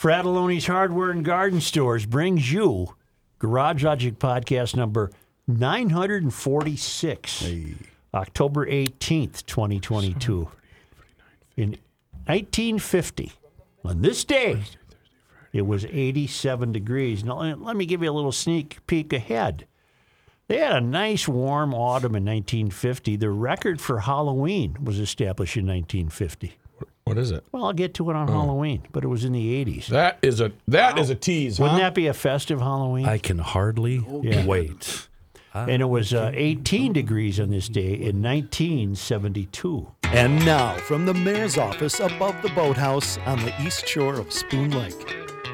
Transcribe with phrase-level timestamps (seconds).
[0.00, 2.94] Fratelloni's Hardware and Garden Stores brings you
[3.38, 5.10] Garage Logic Podcast number
[5.46, 7.44] 946,
[8.14, 10.48] October 18th, 2022.
[11.58, 11.76] In
[12.24, 13.32] 1950,
[13.84, 14.62] on this day,
[15.52, 17.22] it was 87 degrees.
[17.22, 19.66] Now, let me give you a little sneak peek ahead.
[20.48, 23.16] They had a nice warm autumn in 1950.
[23.16, 26.54] The record for Halloween was established in 1950.
[27.10, 27.44] What is it?
[27.52, 29.86] Well, I'll get to it on Halloween, but it was in the 80s.
[29.88, 31.64] That is a that is a tease, huh?
[31.64, 33.04] Wouldn't that be a festive Halloween?
[33.06, 34.46] I can hardly Yeah.
[34.46, 35.06] wait.
[35.52, 39.88] and it was uh, 18 degrees on this day in 1972.
[40.04, 44.70] And now, from the mayor's office above the boathouse on the east shore of Spoon
[44.70, 44.94] Lake,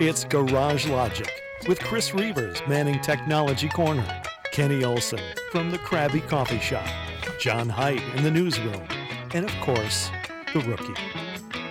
[0.00, 1.30] it's Garage Logic
[1.68, 6.86] with Chris Reavers manning Technology Corner, Kenny Olson from the Krabby Coffee Shop,
[7.38, 8.82] John Height in the newsroom,
[9.34, 10.10] and of course,
[10.52, 10.94] the rookie.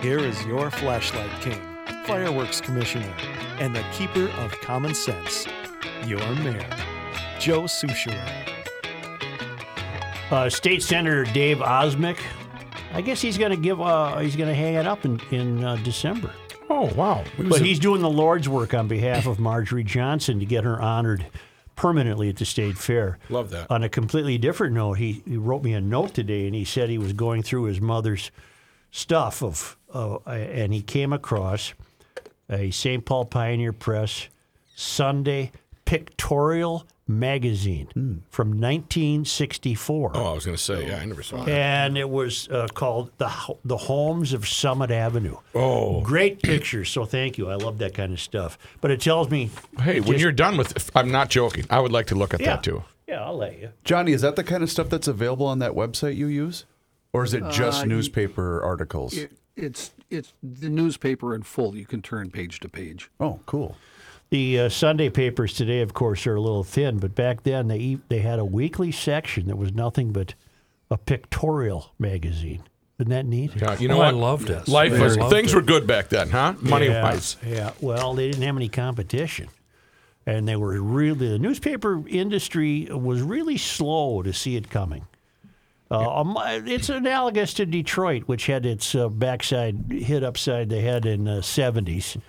[0.06, 1.60] Here is your flashlight king,
[2.06, 3.12] fireworks commissioner,
[3.58, 5.48] and the keeper of common sense,
[6.06, 6.70] your mayor,
[7.40, 8.22] Joe Soucheray.
[10.30, 12.20] Uh, State Senator Dave Osmek,
[12.94, 13.82] I guess he's going to give.
[13.82, 16.30] Uh, he's going to hang it up in in uh, December.
[16.70, 17.24] oh wow.
[17.40, 20.80] But a- he's doing the Lord's work on behalf of Marjorie Johnson to get her
[20.80, 21.26] honored
[21.76, 23.18] permanently at the state fair.
[23.32, 23.72] Love that.
[23.72, 26.90] On a completely different note, he, he wrote me a note today, and he said
[26.92, 28.30] he was going through his mother's
[28.96, 31.74] stuff of, uh, and he came across
[32.50, 33.04] a St.
[33.04, 34.30] Paul Pioneer Press
[34.74, 35.52] Sunday
[35.84, 41.50] pictorial magazine from 1964 oh, I was gonna say, yeah, I never saw that.
[41.52, 43.30] and it was uh, called the
[43.64, 45.38] the Homes of Summit Avenue.
[45.54, 46.02] Oh.
[46.02, 46.90] great pictures!
[46.90, 47.50] So thank you.
[47.50, 48.58] I love that kind of stuff.
[48.82, 51.66] But it tells me, Hey, when just- you're done with, I'm not joking.
[51.70, 52.84] I would like to look at yeah, that too.
[53.08, 53.70] yeah, I'll let you.
[53.84, 56.66] Johnny, is that the kind of stuff that's available on that website you use?
[57.16, 59.14] Or is it just Uh, newspaper articles?
[59.16, 61.76] It, it's it's the newspaper in full.
[61.76, 63.10] You can turn page to page.
[63.20, 63.78] oh, cool.
[64.32, 67.78] The uh, Sunday papers today, of course, are a little thin, but back then they
[67.78, 70.34] e- they had a weekly section that was nothing but
[70.92, 72.64] a pictorial magazine.
[73.00, 73.52] Isn't that neat?
[73.56, 74.08] Yeah, you know Oh, what?
[74.08, 74.68] I loved it.
[74.68, 75.56] Life was loved things it.
[75.56, 76.54] were good back then, huh?
[76.62, 77.38] Money yeah, wise.
[77.46, 77.72] Yeah.
[77.82, 79.48] Well, they didn't have any competition.
[80.26, 85.06] And they were really, the newspaper industry was really slow to see it coming.
[85.96, 91.06] Uh, um, it's analogous to Detroit, which had its uh, backside hit upside the head
[91.06, 92.20] in the 70s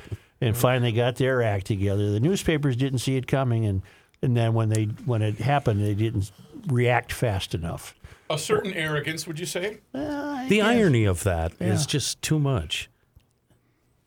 [0.40, 2.10] and finally got their act together.
[2.10, 3.82] The newspapers didn't see it coming, and,
[4.22, 6.30] and then when, they, when it happened, they didn't
[6.68, 7.94] react fast enough.
[8.28, 9.78] A certain arrogance, would you say?
[9.92, 12.90] The irony of that is just too much.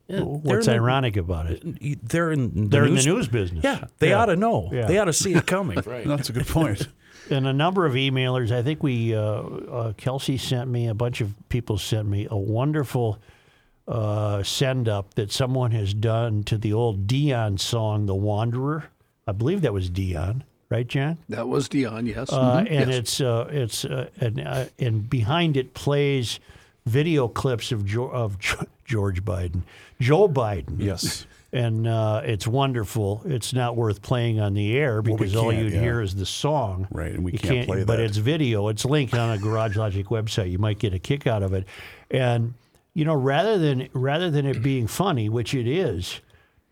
[0.08, 2.08] Yeah, What's in the- ironic about it?
[2.10, 3.64] They're in the They're in news, the news business.
[3.64, 4.22] Yeah, they Yeah.
[4.22, 4.70] ought to know.
[4.74, 4.88] Yeah.
[4.88, 5.80] They ought to see it coming.
[5.86, 6.06] Right.
[6.06, 6.88] That's a good point.
[7.30, 8.52] And a number of emailers.
[8.52, 12.38] I think we uh, uh, Kelsey sent me a bunch of people sent me a
[12.38, 13.20] wonderful
[13.88, 18.86] uh, send up that someone has done to the old Dion song "The Wanderer."
[19.28, 21.18] I believe that was Dion, right, John?
[21.30, 22.32] That was Dion, yes.
[22.32, 23.00] Uh, Mhm, and yes.
[23.00, 26.40] it's uh, it's uh, and, uh, and behind it plays
[26.86, 29.62] video clips of jo- of Jo- George Biden,
[30.00, 30.76] Joe Biden.
[30.80, 31.26] Yes.
[31.52, 33.24] And uh, it's wonderful.
[33.26, 35.80] It's not worth playing on the air because all can't, you'd yeah.
[35.82, 36.88] hear is the song.
[36.92, 38.68] Right, and we You can't play But it's video.
[38.68, 40.52] It's linked on a Garage Logic website.
[40.52, 41.66] You might get a kick out of it.
[42.12, 42.54] And
[42.94, 46.20] you know, rather than rather than it being funny, which it is,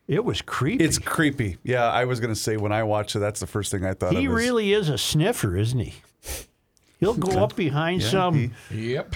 [0.07, 0.83] it was creepy.
[0.83, 1.57] It's creepy.
[1.63, 3.93] Yeah, I was going to say when I watched it, that's the first thing I
[3.93, 4.33] thought he of.
[4.33, 5.95] really is a sniffer, isn't he?
[6.99, 9.15] He'll go up behind Yeah, some he- Yep.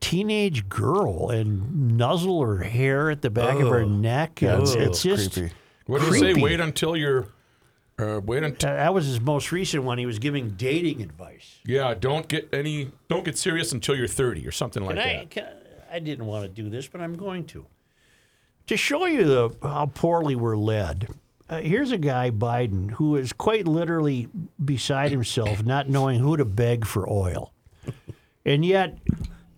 [0.00, 4.40] Teenage girl and nuzzle her hair at the back of her neck.
[4.42, 5.52] Yeah, and it's, it's, it's just creepy.
[5.86, 6.20] What do you say?
[6.20, 6.42] Creepy.
[6.42, 7.28] Wait until you're.
[7.98, 8.70] Uh, wait until.
[8.70, 9.98] that was his most recent one.
[9.98, 11.58] He was giving dating advice.
[11.64, 12.92] Yeah, don't get any.
[13.08, 15.30] Don't get serious until you're 30 or something like And I, that.
[15.30, 15.46] can,
[15.90, 17.66] I didn't want to do this, but I'm going to.
[18.68, 21.08] To show you the, how poorly we're led,
[21.48, 24.28] uh, here's a guy, Biden, who is quite literally
[24.62, 27.52] beside himself, not knowing who to beg for oil.
[28.44, 28.98] And yet,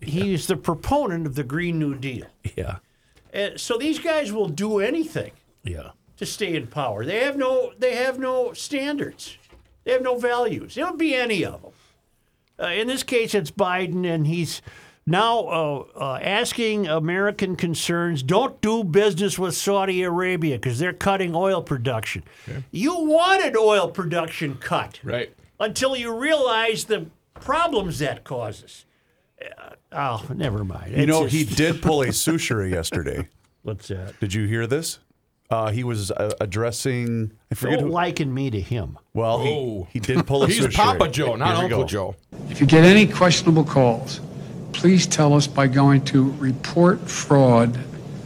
[0.00, 2.27] he's the proponent of the Green New Deal.
[2.56, 2.77] Yeah,
[3.34, 5.91] Uh, so these guys will do anything yeah.
[6.16, 7.04] to stay in power.
[7.04, 9.36] They have no they have no standards.
[9.84, 10.77] They have no values.
[10.77, 11.72] It would be any of them.
[12.60, 14.60] Uh, in this case, it's Biden, and he's
[15.07, 21.34] now uh, uh, asking American concerns don't do business with Saudi Arabia because they're cutting
[21.34, 22.22] oil production.
[22.71, 25.33] You wanted oil production cut Right.
[25.59, 28.84] until you realize the problems that causes.
[29.41, 30.92] Uh, oh, never mind.
[30.92, 33.28] You It's know, just- he did pull a Soucheray yesterday.
[33.63, 34.19] What's that?
[34.21, 34.98] Did you hear this?
[35.51, 37.33] Uh, he was uh, addressing.
[37.51, 37.92] I forget Don't who.
[37.95, 38.97] liken me to him.
[39.15, 39.89] Well, Oh.
[39.91, 40.75] he, he did pull a He's Soucheray.
[40.75, 41.87] Papa Joe, not Here Uncle go.
[41.87, 42.15] Joe.
[42.51, 44.21] If you get any questionable calls,
[44.72, 47.77] please tell us by going to report fraud,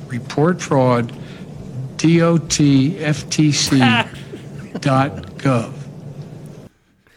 [0.08, 1.08] report fraud,
[4.84, 5.72] dotftc.gov.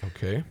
[0.05, 0.43] Okay.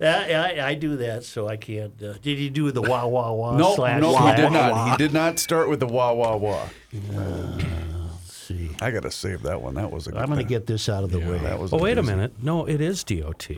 [0.00, 1.92] I, I do that, so I can't.
[2.02, 4.72] Uh, did he do the wah wah wah No, slash no, slash he did not.
[4.72, 4.90] wah?
[4.90, 6.68] He did not start with the wah wah wah.
[6.92, 8.70] Let's see.
[8.80, 9.74] I gotta save that one.
[9.74, 11.38] That was a good I'm going to get this out of the way.
[11.38, 11.72] That was.
[11.72, 12.42] Oh, wait a minute.
[12.42, 13.48] No, it is DOT.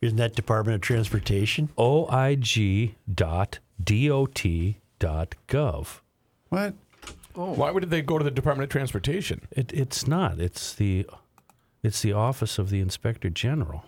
[0.00, 1.68] Isn't that Department of Transportation?
[1.78, 4.42] OIG dot DOT
[4.98, 6.00] dot gov.
[6.48, 6.74] What?
[7.34, 7.54] Oh.
[7.54, 9.42] Why would they go to the Department of Transportation?
[9.50, 10.38] It, it's not.
[10.40, 11.06] It's the
[11.82, 13.84] it's the Office of the Inspector General.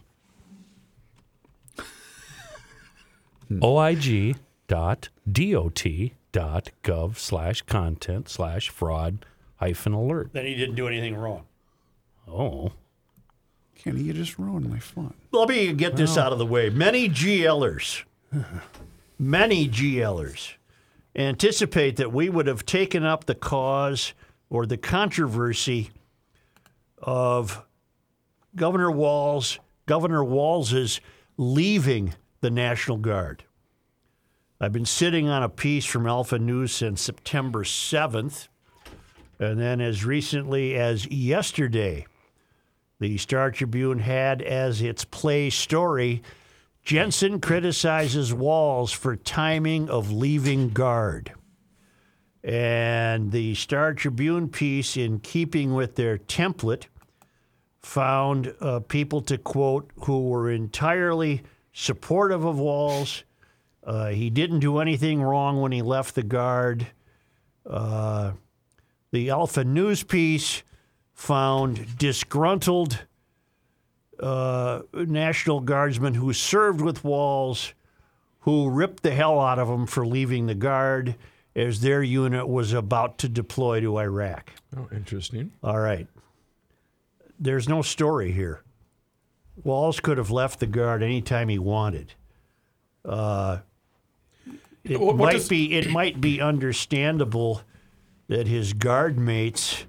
[3.49, 3.62] Hmm.
[3.62, 4.37] OIG
[4.67, 5.85] dot DOT
[6.32, 9.26] dot gov slash content slash fraud
[9.56, 10.31] hyphen alert.
[10.32, 11.44] Then he didn't do anything wrong.
[12.26, 12.73] Oh.
[13.76, 15.12] Kenny, you just ruined my fun.
[15.31, 16.70] Let me get this out of the way.
[16.70, 18.05] Many GLers,
[19.19, 20.55] many GLers
[21.16, 24.14] anticipate that we would have taken up the cause
[24.50, 25.90] or the controversy
[26.99, 27.64] of
[28.56, 31.00] Governor Walz, Governor Walz's
[31.37, 33.44] leaving the National Guard.
[34.61, 38.49] I've been sitting on a piece from Alpha News since September 7th,
[39.38, 42.06] and then as recently as yesterday,
[43.00, 46.22] the Star Tribune had as its play story
[46.84, 51.32] Jensen criticizes Walz for timing of leaving guard.
[52.42, 56.84] And the Star Tribune piece, in keeping with their template,
[57.81, 61.42] found uh, people to quote who were entirely
[61.72, 63.25] supportive of Walz.
[63.82, 66.87] Uh, he didn't do anything wrong when he left the guard.
[67.64, 68.32] Uh,
[69.10, 70.62] the Alpha News piece
[71.14, 73.06] found disgruntled
[74.20, 77.75] uh, National Guardsmen who served with Walz,
[78.40, 81.16] who ripped the hell out of him for leaving the guard
[81.56, 84.50] as their unit was about to deploy to Iraq.
[84.76, 85.52] Oh, interesting.
[85.62, 86.08] All right.
[87.38, 88.62] There's no story here.
[89.62, 92.14] Walz could have left the guard anytime he wanted.
[93.05, 93.58] Uh,
[94.82, 97.62] it What- what might does- be it might be understandable
[98.28, 99.84] that his guard mates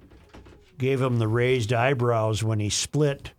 [0.78, 3.32] gave him the raised eyebrows when he split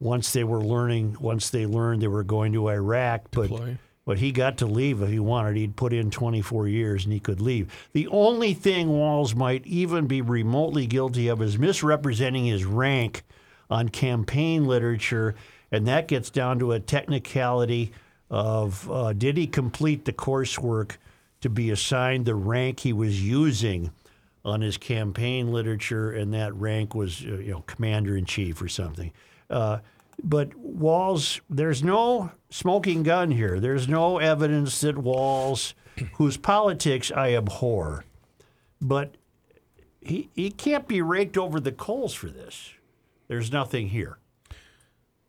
[0.00, 3.78] once they were learning once they learned they were going to Iraq but Deploy.
[4.04, 7.20] but he got to leave if he wanted he'd put in 24 years and he
[7.20, 12.64] could leave the only thing Walz might even be remotely guilty of is misrepresenting his
[12.64, 13.22] rank
[13.68, 15.34] on campaign literature
[15.70, 17.92] and that gets down to a technicality
[18.30, 20.96] of uh, did he complete the coursework
[21.40, 23.90] to be assigned the rank he was using
[24.44, 28.68] on his campaign literature, and that rank was, uh, you know, commander in chief or
[28.68, 29.12] something.
[29.50, 29.78] Uh,
[30.22, 33.58] but Walz, there's no smoking gun here.
[33.58, 35.74] There's no evidence that Walz,
[36.14, 38.04] whose politics I abhor,
[38.80, 39.14] but
[40.00, 42.72] he he can't be raked over the coals for this.
[43.28, 44.18] There's nothing here.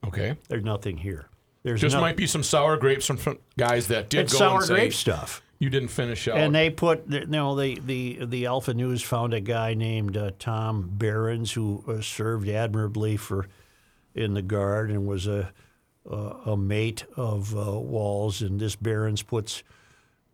[0.05, 0.37] Okay.
[0.49, 1.27] There's nothing here.
[1.63, 4.39] There's Just no, might be some sour grapes from, from guys that did it's go
[4.39, 5.43] sour and say grape stuff.
[5.59, 6.37] you didn't finish out.
[6.37, 10.31] And they put, you know, the, the, the Alpha News found a guy named uh,
[10.39, 13.47] Tom Behrens who uh, served admirably for
[14.15, 15.51] in the guard and was a
[16.09, 18.41] a, mate of uh, Walz.
[18.41, 19.63] And this Behrens puts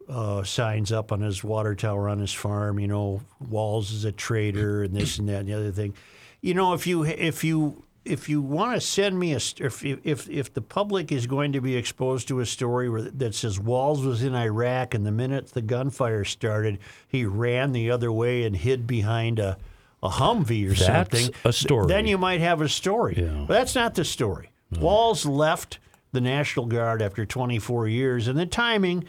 [0.07, 2.79] uh, signs up on his water tower on his farm.
[2.79, 5.93] You know, Walz is a traitor and this and that and the other thing.
[6.41, 10.29] You know, if you if you if you want to send me a if, if
[10.29, 14.05] if the public is going to be exposed to a story where, that says Walz
[14.05, 18.55] was in Iraq and the minute the gunfire started, he ran the other way and
[18.55, 19.57] hid behind a
[20.03, 21.29] a Humvee or That's something.
[21.43, 21.87] a story.
[21.87, 23.15] Then you might have a story.
[23.17, 23.45] Yeah.
[23.47, 24.49] But that's not the story.
[24.79, 25.79] Walz left
[26.11, 29.05] the National Guard after 24 years, and the timing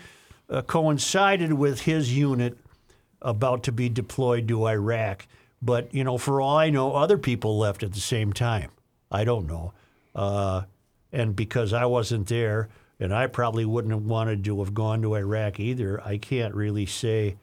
[0.49, 2.57] uh, coincided with his unit
[3.21, 5.27] about to be deployed to Iraq.
[5.61, 8.71] But, you know, for all I know, other people left at the same time.
[9.11, 9.73] I don't know.
[10.15, 10.63] Uh,
[11.13, 12.69] and because I wasn't there,
[13.01, 16.87] and I probably wouldn't have wanted to have gone to Iraq either, I can't really
[16.87, 17.37] say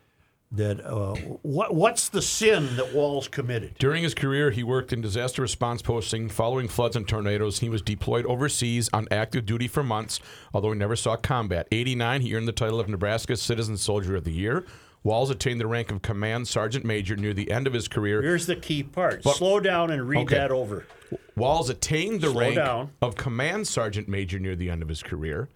[0.51, 0.85] that.
[0.85, 3.75] Uh, what, what's the sin that Walz committed?
[3.79, 7.59] During his career, he worked in disaster response posting following floods and tornadoes.
[7.59, 10.19] He was deployed overseas on active duty for months,
[10.53, 11.67] although he never saw combat.
[11.71, 14.65] 89, he earned the title of Nebraska Citizen Soldier of the Year.
[15.03, 18.23] Walz attained the rank of command sergeant major near the end of his career.
[18.23, 19.21] Here's the key part.
[19.21, 20.35] But- Slow down and read Okay.
[20.35, 20.87] that over.
[21.35, 22.89] Walz attained the Slow rank down.
[23.03, 25.47] of command sergeant major near the end of his career,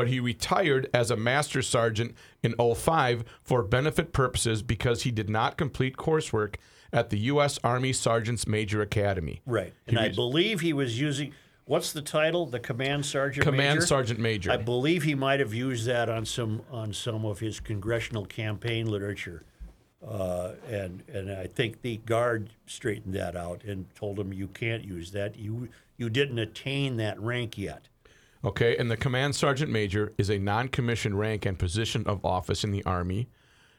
[0.00, 5.28] but he retired as a master sergeant in 05 for benefit purposes because he did
[5.28, 6.54] not complete coursework
[6.90, 7.58] at the U.S.
[7.62, 9.42] Army Sergeants Major Academy.
[9.44, 9.74] Right.
[9.84, 11.34] He And I was- believe he was using
[11.66, 12.46] what's the title?
[12.46, 13.86] The command sergeant Command major?
[13.86, 14.50] sergeant major.
[14.50, 18.86] I believe he might have used that on some on some of his congressional campaign
[18.86, 19.42] literature.
[20.02, 24.82] Uh, and and I think the guard straightened that out and told him you can't
[24.82, 25.36] use that.
[25.38, 27.88] You you didn't attain that rank yet.
[28.42, 32.70] Okay, and the command sergeant major is a non-commissioned rank and position of office in
[32.70, 33.28] the Army.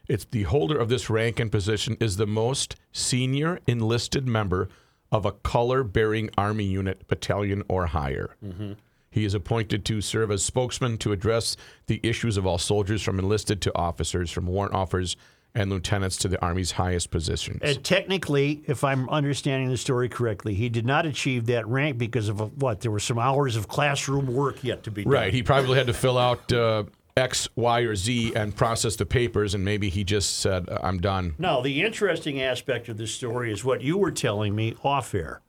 [0.08, 4.68] It's the holder of this rank and position is the most senior enlisted member
[5.10, 8.36] of a color-bearing Army unit, battalion, or higher.
[8.44, 8.74] Mm-hmm.
[9.10, 13.18] He is appointed to serve as spokesman to address the issues of all soldiers from
[13.18, 15.16] enlisted to officers, from warrant officers
[15.54, 17.60] and lieutenants to the Army's highest positions.
[17.62, 22.28] And technically, if I'm understanding the story correctly, he did not achieve that rank because
[22.28, 22.80] of uh, what?
[22.80, 25.12] There were some hours of classroom work yet to be done.
[25.12, 25.32] Right.
[25.34, 26.84] He probably had to fill out uh,
[27.16, 31.34] X, Y, or Z and process the papers, and maybe he just said, "I'm done."
[31.38, 35.42] Now, the interesting aspect of this story is what you were telling me off air.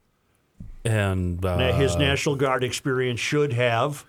[0.85, 4.05] And uh, his National Guard experience should have.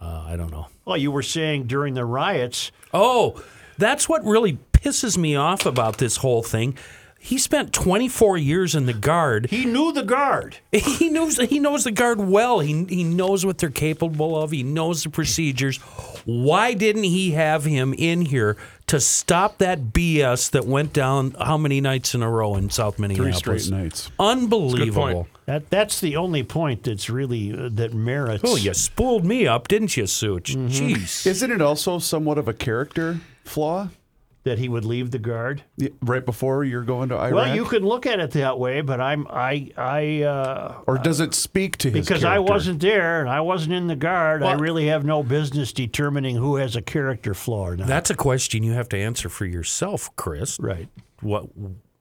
[0.00, 0.66] uh, I don't know.
[0.84, 3.40] Well, you were saying during the riots, Oh,
[3.76, 6.76] that's what really pisses me off about this whole thing.
[7.20, 9.48] He spent 24 years in the guard.
[9.50, 10.58] he knew the guard.
[10.72, 12.60] He knows he knows the guard well.
[12.60, 14.52] He he knows what they're capable of.
[14.52, 15.78] He knows the procedures.
[16.24, 18.56] Why didn't he have him in here
[18.86, 23.00] to stop that BS that went down how many nights in a row in South
[23.00, 23.40] Minneapolis?
[23.40, 23.64] Three Minneapolis?
[23.66, 24.10] straight nights.
[24.20, 25.26] Unbelievable.
[25.46, 28.44] That that's the only point that's really uh, that merits.
[28.46, 30.54] Oh, you spooled me up, didn't you, Such?
[30.54, 31.26] Jeez.
[31.26, 33.88] Isn't it also somewhat of a character flaw?
[34.48, 35.62] That he would leave the guard.
[36.00, 37.34] Right before you're going to Iraq?
[37.34, 41.20] Well, you can look at it that way, but I'm I I uh, or does
[41.20, 44.42] it speak to his because I wasn't there and I wasn't in the guard.
[44.42, 47.88] I really have no business determining who has a character flaw or not.
[47.88, 50.58] That's a question you have to answer for yourself, Chris.
[50.58, 50.88] right.
[51.20, 51.48] What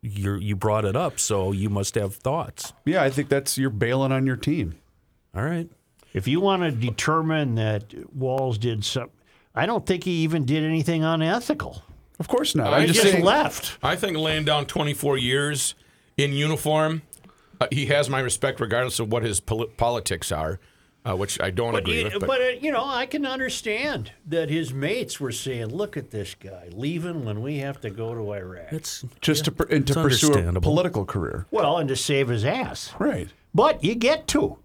[0.01, 2.71] you you brought it up, so you must have thoughts.
[2.85, 4.75] Yeah, I think that's you're bailing on your team.
[5.35, 5.69] All right.
[6.13, 9.09] If you want to determine that Walz did some,
[9.53, 11.83] I don't think he even did anything unethical.
[12.19, 12.73] Of course not.
[12.73, 13.23] I I'm just just saying.
[13.23, 13.77] left.
[13.83, 15.75] I think laying down 24 years
[16.17, 17.03] in uniform,
[17.61, 20.59] uh, he has my respect regardless of what his poli- politics are,
[21.05, 22.13] uh, which I don't But, agree you, with.
[22.21, 26.09] but, But, uh, you know, I can understand that his mates were saying, "Look at
[26.11, 29.93] this guy leaving when we have to go to Iraq." It's just to and to
[29.93, 31.45] it's pursue a political career.
[31.51, 32.93] well, and to save his ass.
[32.99, 33.29] Right.
[33.53, 34.57] But you get to.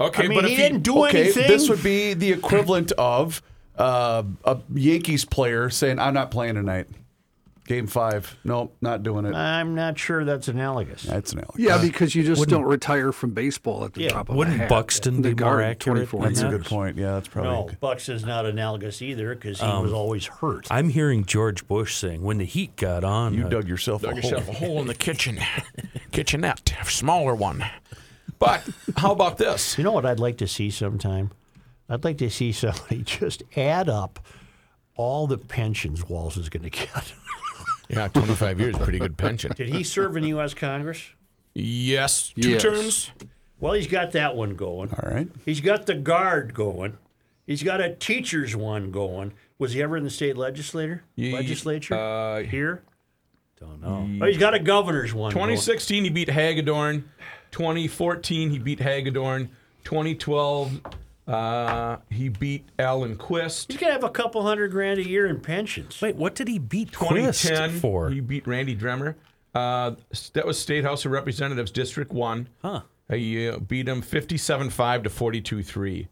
[0.00, 1.48] okay, I mean, but he if didn't do okay, anything.
[1.48, 3.42] this would be the equivalent of
[3.78, 6.86] uh, a Yankees player saying, "I'm not playing tonight."
[7.66, 8.36] Game five.
[8.44, 9.34] Nope, not doing it.
[9.34, 11.04] I'm not sure that's analogous.
[11.04, 11.54] That's an Alex.
[11.56, 14.58] Yeah, because you just don't retire from baseball at the Yeah, drop of wouldn't a
[14.58, 14.68] hat.
[14.68, 16.50] Buxton The be more guard, accurate 24 than That's a that?
[16.50, 16.98] good point.
[16.98, 17.50] Yeah, that's probably.
[17.52, 20.66] No, Buxton's not analogous either because he was always hurt.
[20.70, 24.12] I'm hearing George Bush saying, "When the heat got on, You uh, dug yourself dug
[24.12, 24.54] a yourself hole.
[24.54, 25.38] a hole in the kitchen,
[26.12, 27.64] kitchenette, smaller one.
[28.38, 29.78] But how about this?
[29.78, 31.30] You know what I'd like to see sometime?
[31.88, 34.18] I'd like to see somebody just add up
[34.96, 37.12] all the pensions Walz is going to get.
[37.88, 39.52] Yeah, 25 years, pretty good pension.
[39.54, 40.54] Did he serve in the U.S.
[40.54, 41.02] Congress?
[41.52, 42.62] Yes, two Yes.
[42.62, 43.10] terms.
[43.60, 44.90] Well, he's got that one going.
[44.90, 45.28] All right.
[45.44, 46.96] He's got the guard going.
[47.46, 49.34] He's got a teacher's one going.
[49.58, 51.04] Was he ever in the state legislature?
[51.14, 52.82] Ye- legislature uh, here?
[53.60, 55.32] don't know." Oh, he's got a governor's one.
[55.32, 55.44] going.
[55.46, 57.04] 2016, he beat Hagedorn.
[57.52, 59.50] 2014, he beat Hagedorn.
[59.84, 60.80] 2012,
[61.26, 63.70] uh, he beat Alan Quist.
[63.72, 66.00] He's gonna have a couple hundred grand a year in pensions.
[66.02, 68.10] Wait, what did he beat Quist 2010, for?
[68.10, 69.14] he beat Randy Demmer.
[69.54, 69.92] Uh,
[70.32, 72.48] that was State House of Representatives, District 1.
[72.62, 72.80] Huh.
[73.08, 76.08] He uh, beat him 57-5 to 42-3.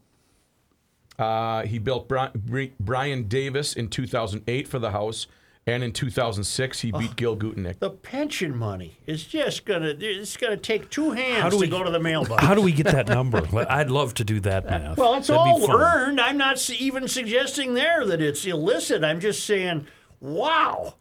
[1.19, 5.27] Uh, he built Bri- Bri- Brian Davis in 2008 for the House,
[5.65, 7.79] and in 2006 he beat Gil Gutknecht.
[7.79, 11.67] The pension money is just gonna it's gonna take two hands how do to we-
[11.67, 12.43] go to the mailbox.
[12.43, 13.41] How do we get that number?
[13.69, 14.97] I'd love to do that math.
[14.97, 15.75] well, it's That'd all fun.
[15.81, 16.19] earned.
[16.21, 19.03] I'm not even suggesting there that it's illicit.
[19.03, 19.87] I'm just saying,
[20.19, 20.95] wow,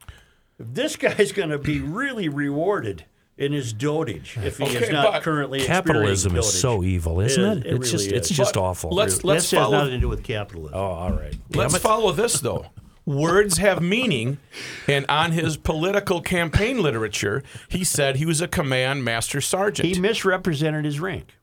[0.59, 3.05] this guy's going to be really rewarded
[3.39, 7.67] in his dotage if he is not currently Capitalism is so evil, isn't it?
[7.67, 8.37] It it's just really it's is.
[8.37, 8.91] just But awful.
[8.91, 10.77] let's- let's this has follow- nothing to do with capitalism.
[10.79, 11.35] oh, all right.
[11.55, 11.81] Let's it.
[11.81, 12.67] follow this though.
[13.05, 14.39] Words have meaning,
[14.87, 19.89] and on his political campaign literature, he said he was a command master sergeant.
[19.89, 21.37] He misrepresented his rank.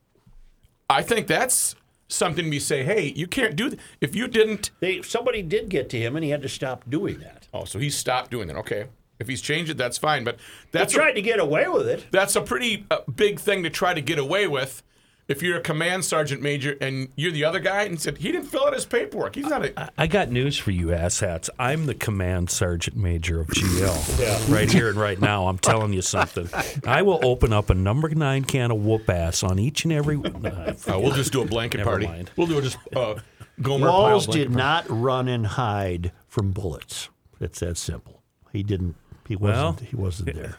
[0.89, 1.75] I think that's
[2.07, 2.83] something we say.
[2.83, 4.71] Hey, you can't do th- if you didn't.
[4.79, 7.47] They somebody did get to him, and he had to stop doing that.
[7.53, 8.57] Oh, so he stopped doing that.
[8.57, 8.85] Okay.
[9.19, 10.23] If he's changed it, that's fine.
[10.23, 10.37] But
[10.71, 12.05] that's a, tried to get away with it.
[12.09, 14.81] that's a pretty uh, big thing to try to get away with.
[15.29, 18.47] If you're a command sergeant major and you're the other guy, and said he didn't
[18.47, 19.91] fill out his paperwork, he's not a.
[19.97, 21.49] I got news for you, asshats.
[21.59, 24.51] I'm the command sergeant major of GL.
[24.51, 25.47] Right here and right now.
[25.47, 26.49] I'm telling you something.
[26.85, 30.17] I will open up a number nine can of whoop ass on each and every.
[30.17, 32.07] Uh, Uh, we'll just do a blanket Never party.
[32.07, 32.31] mind.
[32.35, 33.15] We'll do a just uh,
[33.61, 37.09] Gomer Walz pile did blanket not run and hide from bullets.
[37.39, 38.23] It's that simple.
[38.51, 38.95] He didn't.
[39.27, 39.81] He wasn't.
[39.81, 40.55] he wasn't there.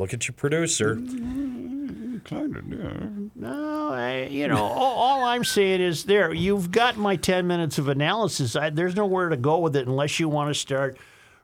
[0.00, 0.94] Look at your producer.
[2.24, 3.08] Kind of, yeah.
[3.34, 6.32] No, I, you know, all, all I'm saying is there.
[6.32, 8.56] You've got my ten minutes of analysis.
[8.56, 10.96] I, there's nowhere to go with it unless you want to start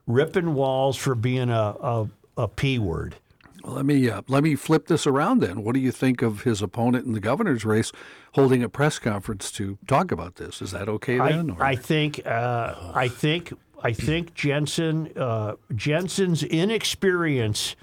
[0.07, 3.17] ripping Walz for being a a, a p word.
[3.63, 5.63] Well, let me uh, let me flip this around then.
[5.63, 7.91] What do you think of his opponent in the governor's race
[8.33, 10.63] holding a press conference to talk about this?
[10.63, 11.51] Is that okay I, then?
[11.51, 17.75] or- I think uh, I think I think Jensen uh, Jensen's inexperience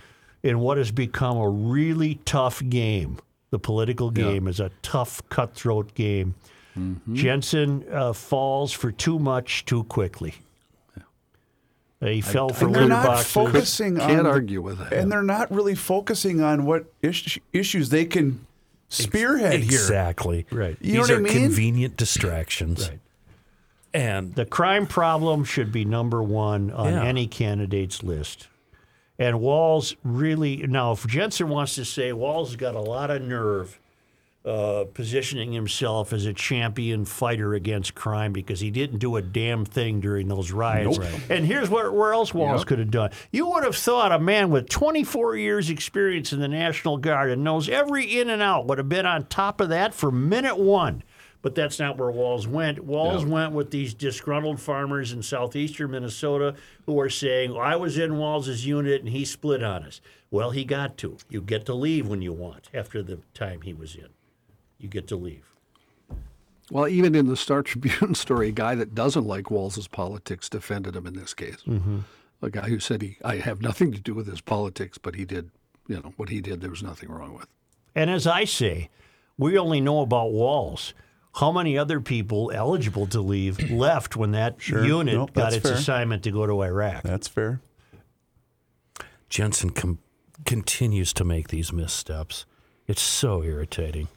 [0.45, 3.19] in what has become a really tough game.
[3.51, 6.35] The political game is a tough, cutthroat game.
[7.13, 10.35] Jensen uh, falls for too much too quickly.
[12.01, 13.33] He fell for And they're litter not boxes.
[13.33, 14.09] focusing on.
[14.09, 14.93] Can't the- argue with that.
[14.93, 18.45] And they're not really focusing on what is- issues they can
[18.91, 19.65] spearhead here.
[19.65, 20.47] Exactly.
[20.51, 20.77] Right.
[20.83, 21.33] You know These what I are mean?
[21.33, 22.91] convenient distractions.
[22.91, 23.01] Right.
[23.95, 27.05] And The crime problem should be number one on Yeah.
[27.05, 28.49] any candidate's list.
[29.19, 33.79] And Walz really now, if Jensen wants to say Walz got a lot of nerve
[34.45, 39.65] uh, positioning himself as a champion fighter against crime because he didn't do a damn
[39.65, 40.99] thing during those riots.
[41.31, 43.11] And here's where, where else Walz could have done.
[43.31, 47.43] You would have thought a man with 24 years experience in the National Guard and
[47.43, 51.03] knows every in and out would have been on top of that for minute one.
[51.45, 52.83] But that's not where Walz went.
[52.85, 56.55] Walz went with these disgruntled farmers in southeastern Minnesota
[56.87, 60.01] who are saying, I was in Walz' unit and he split on us.
[60.31, 61.19] Well, he got to.
[61.29, 64.09] You get to leave when you want after the time he was in.
[64.79, 65.45] You get to leave.
[66.71, 70.97] well, even in the Star Tribune story, a guy that doesn't like Walz's politics defended
[70.97, 71.59] him in this case.
[71.67, 71.99] Mm-hmm.
[72.41, 75.27] A guy who said he, I have nothing to do with his politics, but he
[75.27, 75.51] did,
[75.89, 77.49] you know, what he did, there was nothing wrong with.
[77.95, 78.89] And as I say,
[79.37, 80.95] we only know about Walz.
[81.37, 85.77] How many other people eligible to leave left when that unit Nope, got its fair.
[85.77, 87.03] assignment to go to Iraq?
[87.03, 87.61] That's fair.
[89.29, 89.99] Jensen com-
[90.45, 92.47] continues to make these missteps.
[92.87, 94.09] It's so irritating.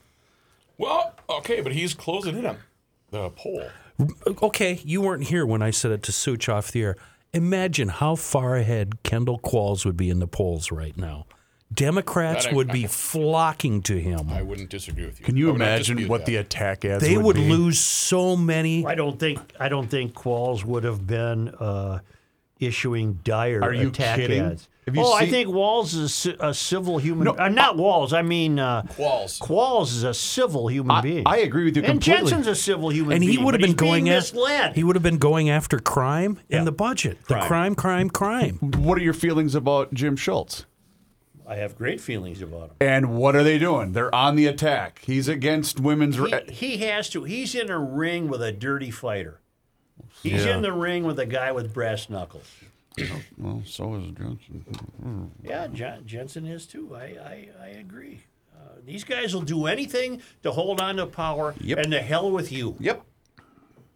[0.78, 2.58] Well, okay, but he's closing in on
[3.10, 3.68] the poll.
[4.44, 6.96] Okay, you weren't here when I said it to Such off the air.
[7.34, 11.26] Imagine how far ahead Kendall Qualls would be in the polls right now.
[11.74, 14.30] Democrats I- would be flocking to him.
[14.32, 15.26] I wouldn't disagree with you.
[15.26, 16.26] Can you I would not imagine what that.
[16.28, 17.50] the attack ads They would be?
[17.50, 18.86] lose so many.
[18.86, 22.00] I don't think I don't think Qualls would have been uh,
[22.60, 24.42] issuing dire Are you attack kidding?
[24.44, 24.68] ads.
[24.86, 27.28] Have you oh, I think Walz is a ci- a civil human.
[27.28, 28.14] uh, not Walz.
[28.14, 29.38] I mean uh, Qualls.
[29.42, 31.24] Qualls is a civil human I- being.
[31.26, 32.30] I agree with you And completely.
[32.32, 33.38] Jensen's a civil human and being.
[33.38, 34.32] he would have been going at,
[34.76, 36.60] he would have been going after crime Yeah.
[36.60, 37.18] in the budget.
[37.28, 38.60] The crime, crime, crime.
[38.78, 40.66] What are your feelings about Jim Schultz?
[41.48, 42.76] I have great feelings about him.
[42.82, 43.94] And what are they doing?
[43.94, 45.02] They're on the attack.
[45.06, 46.18] He's against women's.
[46.18, 47.24] He, he has to.
[47.24, 49.40] He's in a ring with a dirty fighter.
[50.22, 52.48] He's in the ring with a guy with brass knuckles.
[53.38, 55.32] well, so is Jensen.
[55.44, 56.96] Yeah, Jen- Jensen is too.
[56.96, 58.22] I I, I agree.
[58.56, 61.78] Uh, these guys will do anything to hold on to power, Yep.
[61.78, 62.76] and the hell with you.
[62.80, 63.04] Yep.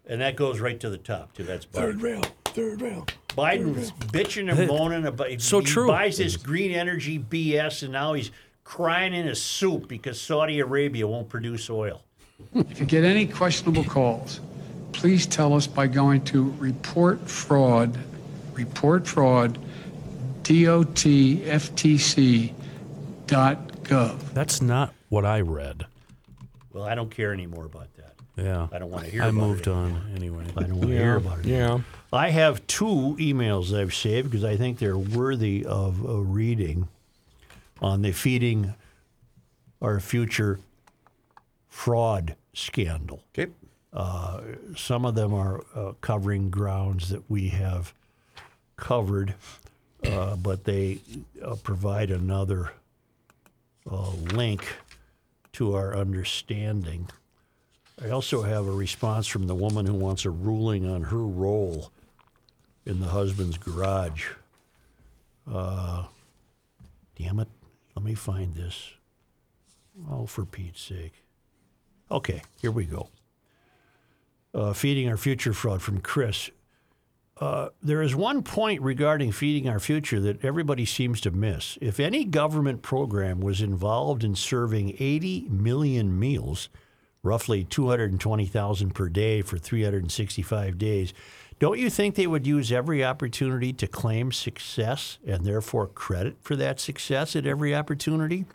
[0.06, 1.44] And that goes right to the top too.
[1.44, 2.02] That's Biden.
[2.02, 2.22] rail,
[2.54, 3.06] third rail.
[3.30, 5.42] Biden's bitching and moaning about.
[5.42, 5.88] So he true.
[5.88, 8.32] buys this green energy BS, and now he's
[8.64, 12.04] crying in his soup because Saudi Arabia won't produce oil.
[12.54, 14.40] If you get any questionable calls,
[14.94, 17.98] please tell us by going to report fraud,
[18.54, 19.58] report fraud,
[20.44, 20.94] dotftc
[23.28, 24.34] dot gov.
[24.34, 25.86] That's not what I read.
[26.74, 27.91] Well, I don't care anymore about that.
[28.38, 28.68] Yeah.
[28.72, 29.72] I don't want to hear I about moved it.
[29.72, 30.46] on anyway.
[30.58, 31.46] I don't want to hear about it.
[31.46, 31.80] Yeah.
[32.14, 36.88] I have two emails I've saved because I think they're worthy of a reading
[37.82, 38.74] on the feeding
[39.82, 40.60] our future
[41.68, 43.24] fraud scandal.
[43.38, 43.52] Okay.
[44.76, 47.94] Some of them are uh, covering grounds that we have
[48.78, 49.36] covered,
[50.06, 51.00] uh, but they
[51.44, 52.72] uh, provide another
[53.90, 54.66] uh, link
[55.54, 57.10] to our understanding.
[58.04, 61.92] I also have a response from the woman who wants a ruling on her role
[62.86, 64.28] in the husband's garage.
[65.52, 66.06] Uh,
[67.18, 67.48] damn it.
[67.96, 68.92] Let me find this.
[70.10, 71.14] Oh, for Pete's sake.
[72.10, 73.10] Okay, here we go.
[74.54, 76.50] Uh, feeding our future fraud from Chris.
[77.40, 81.78] uh, there is one point regarding feeding our future that everybody seems to miss.
[81.82, 86.70] If any government program was involved in serving 80 million meals,
[87.24, 91.14] roughly 220,000 per day for 365 days,
[91.60, 96.56] don't you think they would use every opportunity to claim success and therefore credit for
[96.56, 98.46] that success at every opportunity?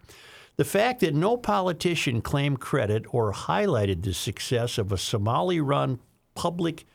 [0.56, 6.00] The fact that no politician claimed credit or highlighted the success of a Somali run
[6.34, 6.86] public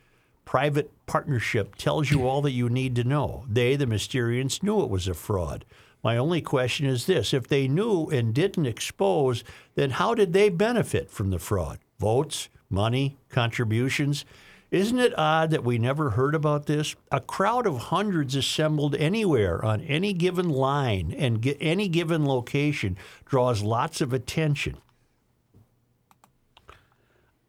[0.43, 3.45] private partnership tells you all that you need to know.
[3.47, 5.63] They, the Mysterians, knew it was a fraud.
[6.03, 9.43] My only question is this if they knew and didn't expose,
[9.75, 11.79] then how did they benefit from the fraud?
[11.99, 14.25] Votes, money, contributions?
[14.71, 16.95] Isn't it odd that we never heard about this?
[17.11, 23.61] A crowd of hundreds assembled anywhere on any given line and any given location draws
[23.61, 24.77] lots of attention.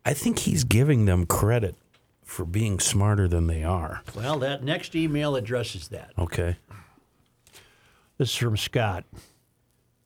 [0.04, 1.76] I think he's giving them credit
[2.24, 4.02] for being smarter than they are.
[4.16, 6.12] Well, that next email addresses that.
[6.18, 6.56] Okay.
[8.22, 9.04] This is from Scott.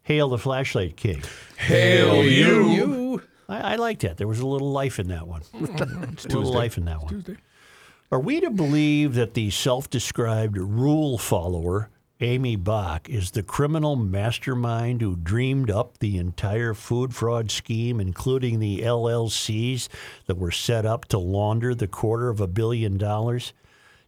[0.05, 1.22] Hail the Flashlight King.
[1.59, 3.20] Hail you.
[3.46, 4.16] I, I like that.
[4.16, 5.42] There was a little life in that one.
[5.52, 5.59] a
[6.35, 7.37] little life in that one.
[8.11, 13.96] Are we to believe that the self described rule follower, Aimee Bock, is the criminal
[13.96, 19.88] mastermind who dreamed up the entire food fraud scheme, including the LLCs
[20.24, 23.52] that were set up to launder the quarter of a billion dollars?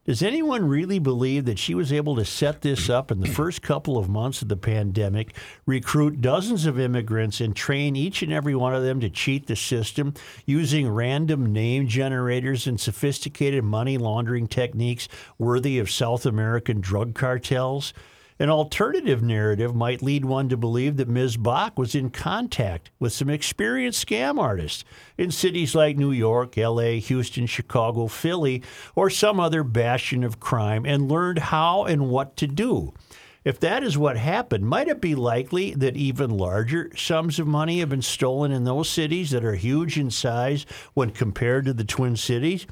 [0.09, 3.61] Does anyone really believe that she was able to set this up in the first
[3.61, 5.35] couple of months of the pandemic,
[5.67, 9.55] recruit dozens of immigrants, and train each and every one of them to cheat the
[9.55, 10.15] system
[10.47, 17.93] using random name generators and sophisticated money laundering techniques worthy of South American drug cartels?
[18.41, 21.35] An alternative narrative might lead one to believe that Ms.
[21.35, 24.85] Bock was in contact with some experienced scam artists
[25.17, 28.63] in cities like New York, LA, Houston, Chicago, Philly,
[28.95, 32.93] or some other bastion of crime and learned how and what to do.
[33.43, 37.79] If that is what happened, might it be likely that even larger sums of money
[37.81, 41.83] have been stolen in those cities that are huge in size when compared to the
[41.83, 42.65] Twin Cities?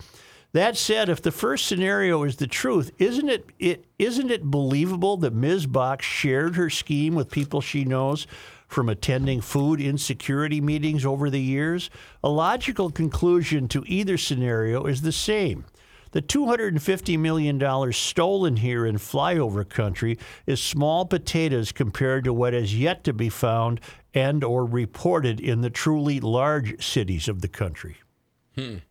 [0.58, 5.16] That said, if the first scenario is the truth, isn't it, it isn't it believable
[5.18, 5.68] that Ms.
[5.68, 8.26] Bock shared her scheme with people she knows
[8.68, 11.92] from attending food insecurity meetings over the years?
[12.24, 15.66] A logical conclusion to either scenario is the same.
[16.10, 20.18] The $250 million stolen here in flyover country
[20.48, 23.80] is small potatoes compared to what is yet to be found
[24.12, 27.98] and or reported in the truly large cities of the country.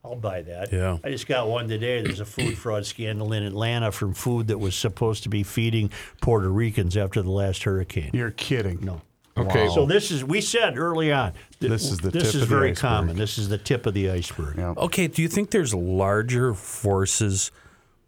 [0.04, 0.72] I'll buy that.
[0.72, 0.98] Yeah.
[1.02, 2.02] I just got one today.
[2.02, 5.90] There's a food fraud scandal in Atlanta from food that was supposed to be feeding
[6.20, 8.10] Puerto Ricans after the last hurricane.
[8.12, 8.78] You're kidding.
[8.84, 9.02] No.
[9.38, 9.68] Okay.
[9.74, 11.32] So this is we said early on.
[11.60, 12.80] that This is the this tip is of the very iceberg.
[12.80, 13.16] common.
[13.16, 14.56] This is the tip of the iceberg.
[14.56, 14.74] Yeah.
[14.76, 15.08] Okay.
[15.08, 17.50] Do you think there's larger forces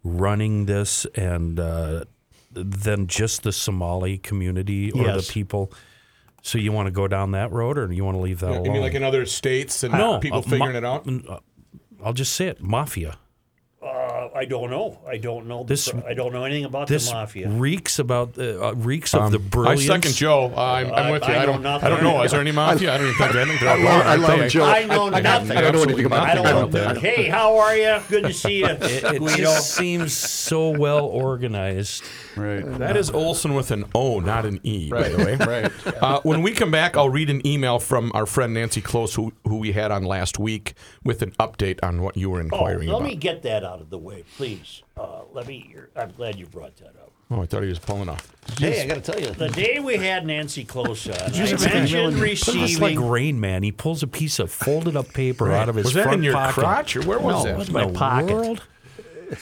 [0.03, 2.05] running this and uh,
[2.53, 5.27] than just the Somali community or Yes.
[5.27, 5.71] the people?
[6.41, 8.65] So you want to go down that road, or you want to leave that alone?
[8.65, 11.05] You mean like in other states and no, people uh, figuring ma- it out?
[12.03, 13.17] I'll just say it: mafia.
[13.81, 14.99] Uh, I don't know.
[15.07, 15.63] I don't know.
[15.63, 17.47] This- the, I don't know anything about This the mafia.
[17.47, 19.85] reeks about uh, uh, reeks of the Um, I brilliance.
[19.85, 20.47] second Joe.
[20.47, 21.33] I'm, I'm I- with you.
[21.33, 21.63] I I, know don't.
[21.63, 21.85] nothing.
[21.87, 22.21] I don't know.
[22.23, 22.93] Is there any mafia?
[22.93, 23.35] I don't even think.
[23.35, 24.49] I think they're I love, I love?
[24.49, 24.65] Joe.
[24.65, 25.55] I know nothing.
[25.57, 26.83] I don't know anything about I the don't know.
[26.87, 26.97] out.
[26.97, 27.99] Hey, how are you?
[28.09, 29.35] Good to see you, It, it Guido.
[29.37, 32.03] just seems so well organized.
[32.35, 32.63] Right.
[32.79, 35.35] That is Olson with an O, not an E, by the way.
[35.39, 35.71] Right.
[36.03, 39.33] Uh, when we come back, I'll read an email from our friend Nancy Close, who,
[39.45, 42.87] who we had on last week, with an update on what you were Oh, inquiring
[42.89, 43.03] let about.
[43.09, 44.83] me get that out of the way, please.
[44.97, 45.73] Uh, let me.
[45.95, 47.11] I'm glad you brought that up.
[47.31, 48.27] Oh, I thought he was pulling off.
[48.57, 49.29] Hey, I got to tell you.
[49.31, 53.07] The day we had Nancy Close on, I It's mentioned like receiving.
[53.07, 53.61] Rain Man.
[53.63, 55.87] He pulls a piece of folded up paper out of his pocket.
[55.87, 56.53] was that front in your pocket.
[56.61, 57.53] crotch or where was No, that?
[57.53, 58.33] it was In my the pocket.
[58.33, 58.63] world?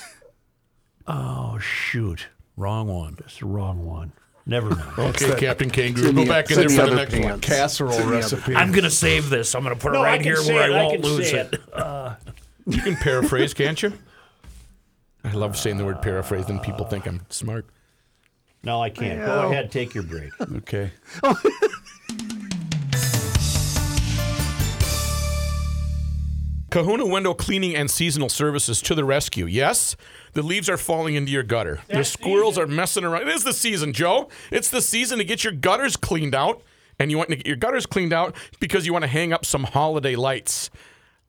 [1.08, 3.16] Oh shoot, Wrong one.
[3.20, 4.12] that's the wrong one.
[4.46, 4.84] Never mind.
[4.98, 7.40] Okay, Captain Kangaroo, in go the- back in there for the the other next one.
[7.42, 8.56] Casserole recipe.
[8.56, 9.54] I'm gonna save this.
[9.56, 11.40] I'm gonna put No, it right here where it, I I won't can lose say
[11.40, 11.54] it.
[11.54, 11.62] it.
[11.74, 12.16] Uh,
[12.66, 13.94] you can paraphrase, can't you?
[15.24, 17.66] I love saying the word paraphrase, and people think I'm smart.
[18.64, 19.20] No, I can't.
[19.26, 20.32] Go ahead, take your break.
[20.42, 20.92] Okay.
[26.78, 29.48] Kahuna Window Cleaning and Seasonal Services to the rescue.
[29.48, 29.96] Yes,
[30.34, 31.80] the leaves are falling into your gutter.
[31.88, 33.24] the squirrels are messing around.
[33.24, 34.30] It is the season, Joe.
[34.52, 36.62] It's the season to get your gutters cleaned out.
[37.00, 39.44] And you want to get your gutters cleaned out because you want to hang up
[39.44, 40.70] some holiday lights.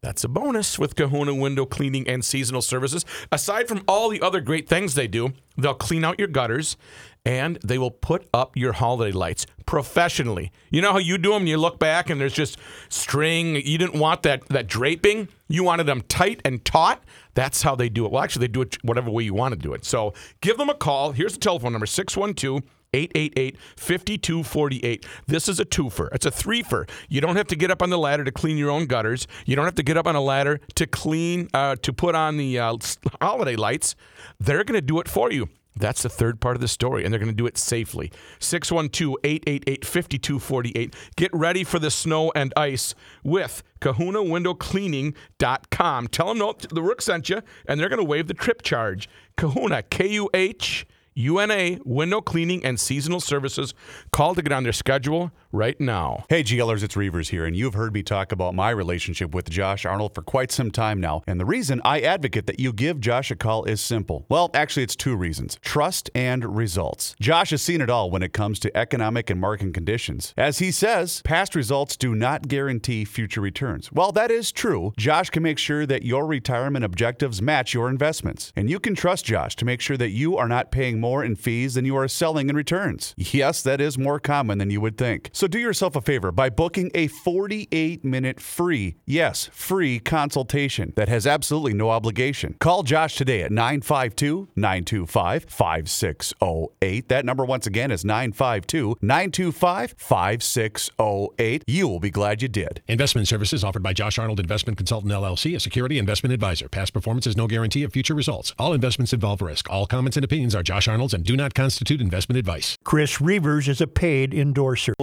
[0.03, 3.07] That's a bonus with Kahuna Window Cleaning and Seasonal Services.
[3.33, 6.77] Aside from all the other great things they do, they'll clean out your gutters
[7.25, 10.53] and they will put up your holiday lights professionally.
[10.71, 11.47] You know how you do them?
[11.47, 12.59] You look back and there's just
[12.91, 13.57] string.
[13.57, 15.29] You didn't want that that draping.
[15.49, 17.03] You wanted them tight and taut.
[17.35, 18.13] That's how they do it.
[18.13, 19.85] Well, actually, they do it whatever way you want to do it.
[19.85, 21.13] So give them a call.
[21.13, 22.63] Here's the telephone number 612
[22.95, 25.07] 888 5248.
[25.27, 26.09] This is a twofer.
[26.13, 26.89] It's a threefer.
[27.09, 29.27] You don't have to get up on the ladder to clean your own gutters.
[29.47, 32.37] You don't have to get up on a ladder to clean, uh, to put on
[32.37, 32.77] the uh,
[33.21, 33.95] holiday lights.
[34.41, 35.49] They're going to do it for you.
[35.79, 38.13] That's the third part of the story, and they're going to do it safely.
[38.39, 40.95] 612 888 5248.
[41.17, 46.09] Get ready for the snow and ice with kahunawindowcleaning.com.
[46.09, 49.09] Tell them no, the Rook sent you, and they're going to waive the trip charge.
[49.37, 50.85] Kahuna, K U H
[51.19, 53.75] UNA, window cleaning and seasonal services.
[54.13, 56.25] Call to get on their schedule right now.
[56.29, 59.87] Hey, GLers, it's Reavers here, and you've heard me talk about my relationship with Josh
[59.87, 61.23] Arnold for quite some time now.
[61.27, 64.27] And the reason I advocate that you give Josh a call is simple.
[64.29, 67.15] Well, actually, it's two reasons trust and results.
[67.21, 70.35] Josh has seen it all when it comes to economic and market conditions.
[70.37, 73.91] As he says, past results do not guarantee future returns.
[73.91, 74.93] Well, that is true.
[74.97, 78.53] Josh can make sure that your retirement objectives match your investments.
[78.55, 81.37] And you can trust Josh to make sure that you are not paying more in
[81.37, 83.15] fees than you are selling in returns.
[83.17, 85.31] Yes, that is more common than you would think.
[85.39, 91.09] So do yourself a favor by booking a 48 minute free, yes, free consultation that
[91.09, 92.57] has absolutely no obligation.
[92.59, 97.09] Call Josh today at 952 925 5608.
[97.09, 101.63] That number, once again, is 952 925 5608.
[101.69, 102.83] You will be glad you did.
[102.89, 106.69] Investment services offered by Josh Arnold Investment Consultant LLC, a security investment advisor.
[106.69, 108.53] Past performance is no guarantee of future results.
[108.59, 109.71] All investments involve risk.
[109.71, 112.77] All comments and opinions are Josh Arnold's and do not constitute investment advice.
[112.83, 114.95] Chris Reavers is a paid endorser.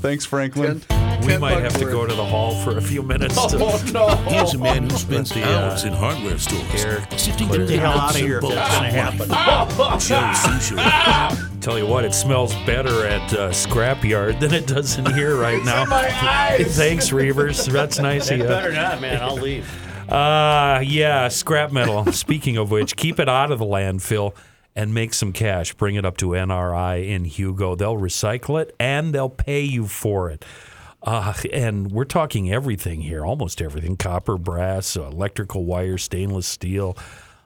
[0.00, 0.82] Thanks, Franklin.
[1.26, 3.34] We might have to go to the hall for a few minutes.
[3.38, 7.58] Oh, To, Here's a man who spends the, hours in hardware stores, Air sifting clear.
[7.58, 9.28] through Get the hell out of and here if bolts that's going to happen.
[9.28, 10.00] money.
[10.00, 11.60] Jerry Soucheray.
[11.60, 15.62] Tell you what, it smells better at uh, Scrapyard than it does in here right
[15.62, 15.84] now.
[15.84, 17.70] Thanks, Reavers.
[17.70, 18.44] That's nice of you.
[18.44, 19.20] Better not, man.
[19.22, 19.68] I'll leave.
[20.10, 22.10] Uh, yeah, scrap metal.
[22.12, 24.34] Speaking of which, keep it out of the landfill
[24.74, 25.74] and make some cash.
[25.74, 27.74] Bring it up to NRI in Hugo.
[27.74, 30.44] They'll recycle it and they'll pay you for it.
[31.02, 36.96] Uh, and we're talking everything here, almost everything copper, brass, electrical wire, stainless steel,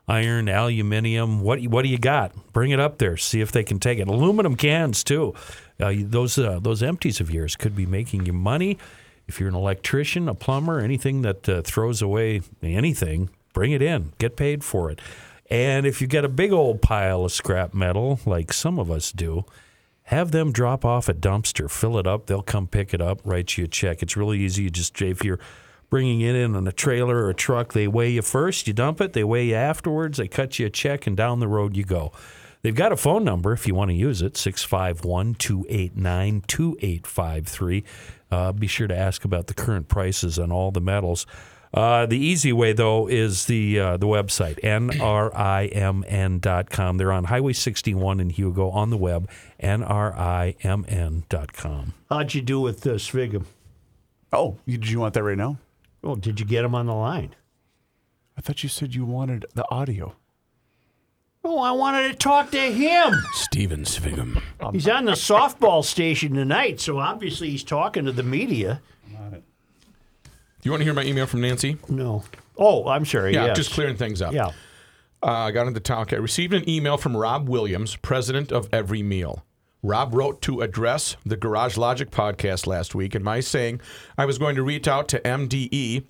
[0.09, 1.41] iron, aluminium.
[1.41, 2.53] What, what do you got?
[2.53, 3.17] Bring it up there.
[3.17, 4.09] See if they can take it.
[4.09, 5.35] Aluminum cans, too.
[5.79, 8.79] Uh, those, uh, those empties of yours could be making you money.
[9.27, 14.13] If you're an electrician, a plumber, anything that uh, throws away anything, bring it in.
[14.19, 15.01] Get paid for it.
[15.51, 19.13] And if you got a big old pile of scrap metal, like some of us
[19.13, 19.45] do,
[20.05, 22.27] have them drop off a dumpster, fill it up.
[22.27, 24.03] They'll come pick it up, write you a check.
[24.03, 24.65] It's really easy.
[24.65, 25.41] You just if you're
[25.91, 29.01] bringing it in on a trailer or a truck, they weigh you first, you dump
[29.01, 31.85] it, they weigh you afterwards, they cut you a check, and down the road you
[31.85, 32.13] go.
[32.63, 37.85] They've got a phone number if you want to use it 651 289 2853.
[38.31, 41.27] Uh, Be sure to ask about the current prices on all the metals.
[41.75, 44.61] Uh, the easy way, though, is the uh, the website,
[45.73, 46.97] nrimn.com.
[46.97, 49.29] They're on Highway 61 in Hugo on the web,
[49.61, 50.65] nrimn.com.
[52.09, 53.47] How'd you do with uh, Sviggum?
[54.33, 55.59] Oh, you, did you want that right now?
[56.03, 57.35] Well, did you get him on the line?
[58.37, 60.15] I thought you said you wanted the audio.
[61.43, 63.13] Oh, I wanted to talk to him.
[63.33, 64.41] Steven Sviggum.
[64.73, 68.81] He's on the softball station tonight, so obviously he's talking to the media.
[70.65, 71.77] You want to hear my email from Nancy?
[71.91, 72.25] No.
[72.57, 73.35] Oh, I'm sorry.
[73.35, 73.57] Yeah, yes.
[73.57, 74.33] just clearing things up.
[74.33, 74.47] Yeah.
[75.23, 76.07] Uh, I got into town.
[76.11, 79.45] I received an email from Rob Williams, president of Every Meal.
[79.83, 83.83] Rob wrote to address the Garage Logic podcast last week, and my saying
[84.17, 86.05] I was going to reach out to MDE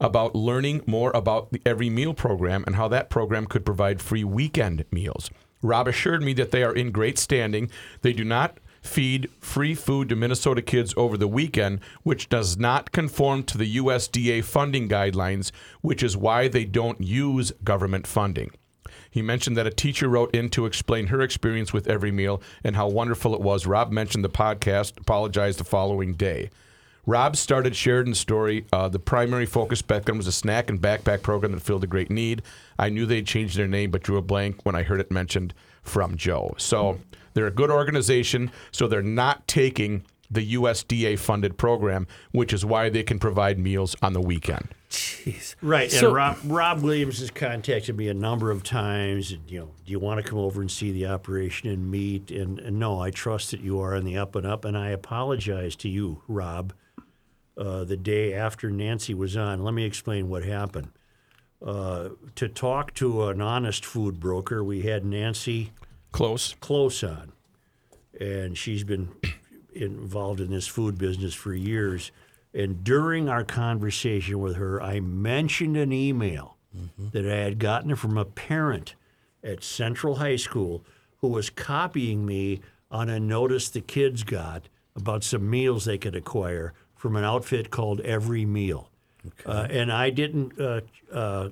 [0.00, 4.22] about learning more about the Every Meal program and how that program could provide free
[4.22, 5.28] weekend meals.
[5.60, 7.68] Rob assured me that they are in great standing.
[8.02, 8.58] They do not
[8.88, 13.76] feed free food to Minnesota kids over the weekend, which does not conform to the
[13.76, 18.50] USDA funding guidelines, which is why they don't use government funding.
[19.10, 22.76] He mentioned that a teacher wrote in to explain her experience with every meal and
[22.76, 23.66] how wonderful it was.
[23.66, 26.50] Rob mentioned the podcast, apologized the following day.
[27.06, 28.66] Rob started Sheridan's story.
[28.70, 31.86] Uh, the primary focus back then was a snack and backpack program that filled a
[31.86, 32.42] great need.
[32.78, 35.54] I knew they'd changed their name, but drew a blank when I heard it mentioned
[35.82, 36.54] from Joe.
[36.58, 37.00] So
[37.34, 38.50] they're a good organization.
[38.70, 43.96] So they're not taking the USDA funded program, which is why they can provide meals
[44.02, 44.68] on the weekend.
[44.90, 45.54] Jeez.
[45.62, 45.90] Right.
[45.90, 49.32] So- and Rob, Rob Williams has contacted me a number of times.
[49.32, 52.30] And, you know, do you want to come over and see the operation and meet?
[52.30, 54.64] And, and no, I trust that you are on the up and up.
[54.66, 56.74] And I apologize to you, Rob,
[57.56, 59.64] uh, the day after Nancy was on.
[59.64, 60.88] Let me explain what happened.
[61.64, 65.72] Uh, to talk to an honest food broker, we had Nancy
[66.12, 66.54] Close.
[66.60, 67.32] close on,
[68.20, 69.08] and she's been
[69.72, 72.12] involved in this food business for years.
[72.54, 76.56] And during our conversation with her, I mentioned an email
[77.12, 78.94] that I had gotten from a parent
[79.42, 80.84] at Central High School
[81.18, 86.16] who was copying me on a notice the kids got about some meals they could
[86.16, 88.90] acquire from an outfit called Every Meal.
[89.44, 90.80] Uh, and I didn't uh,
[91.12, 91.48] uh,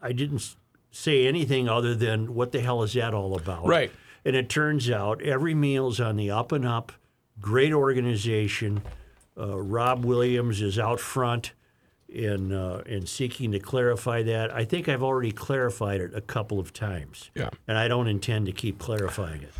[0.00, 0.54] I didn't
[0.90, 3.66] say anything other than what the hell is that all about?
[3.66, 3.90] Right.
[4.24, 6.92] And it turns out every meal's on the up and up.
[7.40, 8.82] Great organization.
[9.36, 11.52] Uh, Rob Williams is out front
[12.08, 14.54] in uh, in seeking to clarify that.
[14.54, 17.30] I think I've already clarified it a couple of times.
[17.34, 17.50] Yeah.
[17.66, 19.52] And I don't intend to keep clarifying it.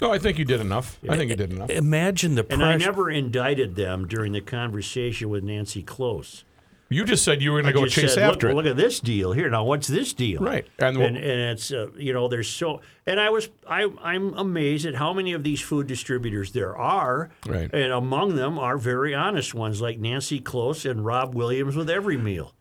[0.00, 0.98] No, I think you did enough.
[1.08, 1.70] I think you did enough.
[1.70, 2.64] Imagine the And pressure.
[2.64, 6.44] I never indicted them during the conversation with Nancy Close.
[6.88, 8.68] You just said you were going to go just chase said, after look, it.
[8.68, 9.50] Look at this deal here.
[9.50, 10.40] Now, what's this deal?
[10.40, 10.66] Right.
[10.78, 14.34] And And, wh- and, it's uh, you know there's so and I was I I'm
[14.34, 17.30] amazed at how many of these food distributors there are.
[17.44, 17.72] Right.
[17.72, 22.16] And among them are very honest ones like Nancy Close and Rob Williams with every
[22.16, 22.52] meal.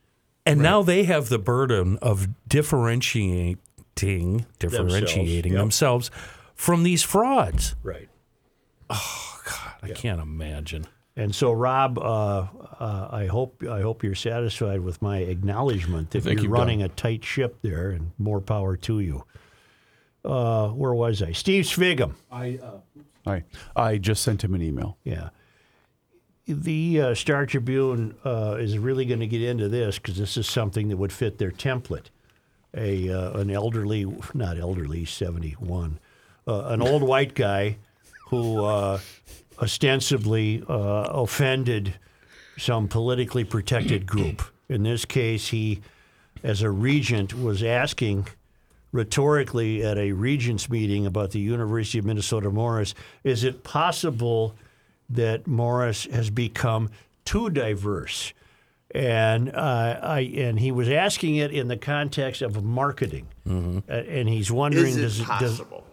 [0.47, 3.57] And now they have the burden of differentiating
[4.59, 5.61] differentiating yep.
[5.61, 6.09] themselves
[6.55, 7.75] from these frauds.
[7.83, 8.09] Right.
[8.89, 10.87] Oh God, I can't imagine.
[11.17, 12.47] And so, Rob, uh,
[12.79, 16.87] uh, I hope I hope you're satisfied with my acknowledgement that you're running done.
[16.87, 19.23] a tight ship there, and more power to you.
[20.25, 21.31] Uh, where was I?
[21.31, 22.15] Steve Sviggum.
[23.25, 23.43] I
[23.75, 24.97] I just sent him an email.
[25.03, 25.29] Yeah.
[26.47, 30.47] The uh, Star Tribune uh, is really going to get into this because this is
[30.47, 32.07] something that would fit their template.
[32.75, 35.99] A uh, an elderly, not elderly, seventy one,
[36.47, 37.77] uh, an old white guy
[38.29, 38.99] who uh,
[39.59, 41.95] ostensibly uh, offended
[42.57, 44.41] some politically protected group.
[44.69, 45.81] In this case, he,
[46.43, 48.27] as a regent, was asking
[48.91, 54.55] rhetorically at a regents meeting about the University of Minnesota Morris, is it possible
[55.09, 56.89] that Morris has become
[57.25, 58.33] too diverse?
[58.91, 64.29] And uh, I and he was asking it in the context of marketing, Uh, and
[64.29, 65.83] he's wondering Is it does possible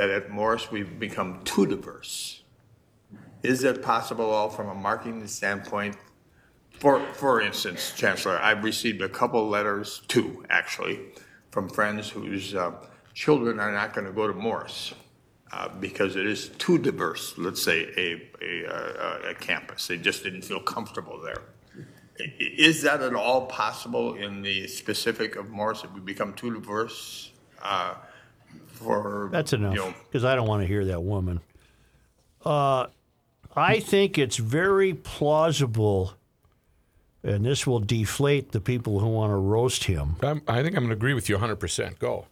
[0.00, 2.42] that at Morris we've become too diverse?
[3.42, 5.94] Is it possible, all from a marketing standpoint?
[6.70, 11.00] For, for instance, Chancellor, I've received a couple letters, two actually,
[11.50, 12.72] from friends whose uh,
[13.12, 14.94] children are not going to go to Morris
[15.52, 19.86] uh, because it is too diverse, let's say, a, a, uh, a campus.
[19.86, 21.42] They just didn't feel comfortable there.
[22.38, 27.32] Is that at all possible in the specific of Morris, if we become too diverse?
[27.62, 27.94] uh,
[28.82, 31.40] For, That's enough you know, because I don't want to hear that woman.
[32.44, 32.86] Uh,
[33.54, 36.14] I think it's very plausible,
[37.22, 40.16] and this will deflate the people who want to roast him.
[40.22, 41.98] I'm, I think I'm going to agree with you 100%.
[41.98, 42.26] Go.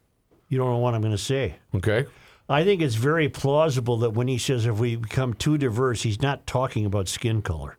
[0.48, 1.56] You don't know what I'm going to say.
[1.74, 2.06] Okay.
[2.48, 6.22] I think it's very plausible that when he says if we become too diverse, he's
[6.22, 7.76] not talking about skin color.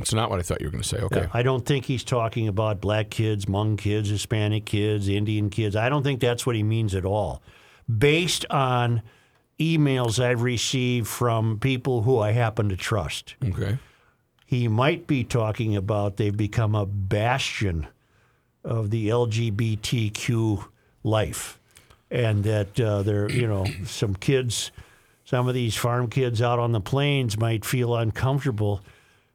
[0.00, 0.98] That's not what I thought you were going to say.
[0.98, 1.26] Okay.
[1.32, 5.76] I don't think he's talking about black kids, Hmong kids, Hispanic kids, Indian kids.
[5.76, 7.42] I don't think that's what he means at all.
[7.88, 9.02] Based on
[9.58, 13.78] emails I've received from people who I happen to trust, Okay.
[14.46, 17.86] he might be talking about they've become a bastion
[18.64, 20.64] of the LGBTQ
[21.02, 21.58] life,
[22.10, 24.70] and that uh, they're you know some kids,
[25.24, 28.82] some of these farm kids out on the plains might feel uncomfortable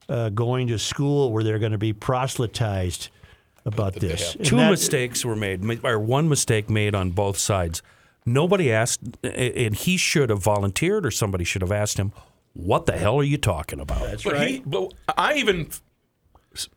[0.10, 3.10] uh, going to school where they're going to be proselytized
[3.66, 4.36] about this.
[4.44, 7.82] Two that- mistakes were made, or one mistake made on both sides.
[8.26, 12.12] Nobody asked, and he should have volunteered, or somebody should have asked him,
[12.54, 14.48] "What the hell are you talking about?" That's But right.
[14.50, 15.70] he, but I even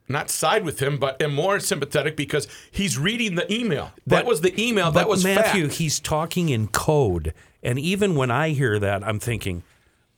[0.09, 3.93] not side with him, but am more sympathetic because he's reading the email.
[4.07, 4.87] that was the email.
[4.91, 5.67] But that was Matthew.
[5.69, 5.79] fact.
[5.79, 9.63] He's talking in code, and even when I hear that, I'm thinking,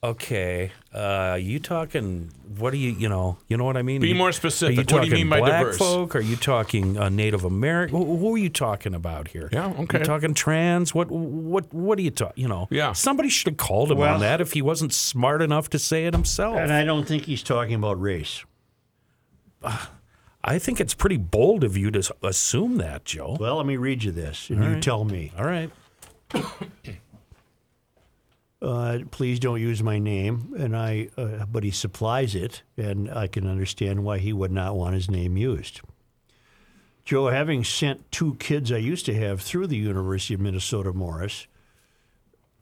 [0.02, 2.30] okay, uh, you talking?
[2.58, 4.00] What do you, you know, you know what I mean?
[4.00, 4.76] Be You- more Are you specific.
[4.78, 5.78] What talking do you mean by black diverse?
[5.78, 6.16] folk?
[6.16, 7.96] Are you talking uh, Native American?
[7.96, 9.48] Who, who are you talking about here?
[9.52, 9.98] Yeah, okay.
[9.98, 10.94] You talking trans?
[10.94, 12.42] What, what, what are you talking?
[12.42, 12.68] You know?
[12.70, 12.92] Yeah.
[12.92, 16.06] Somebody should have called him Well- on that if he wasn't smart enough to say
[16.06, 16.56] it himself.
[16.56, 18.44] and I don't think he's talking about race.
[20.42, 23.36] I think it's pretty bold of you to assume that, Joe.
[23.38, 25.32] Well, let me read you this, and you tell me.
[25.38, 25.70] All right.
[28.62, 30.54] Uh, please don't use my name.
[30.58, 34.76] And I, uh, but he supplies it, and I can understand why he would not
[34.76, 35.80] want his name used.
[37.04, 41.46] Joe, having sent two kids I used to have through the University of Minnesota Morris,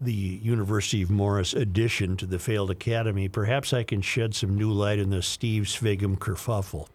[0.00, 4.70] the University of Morris addition to the failed academy, perhaps I can shed some new
[4.70, 6.88] light in the Steve Sviggum kerfuffle.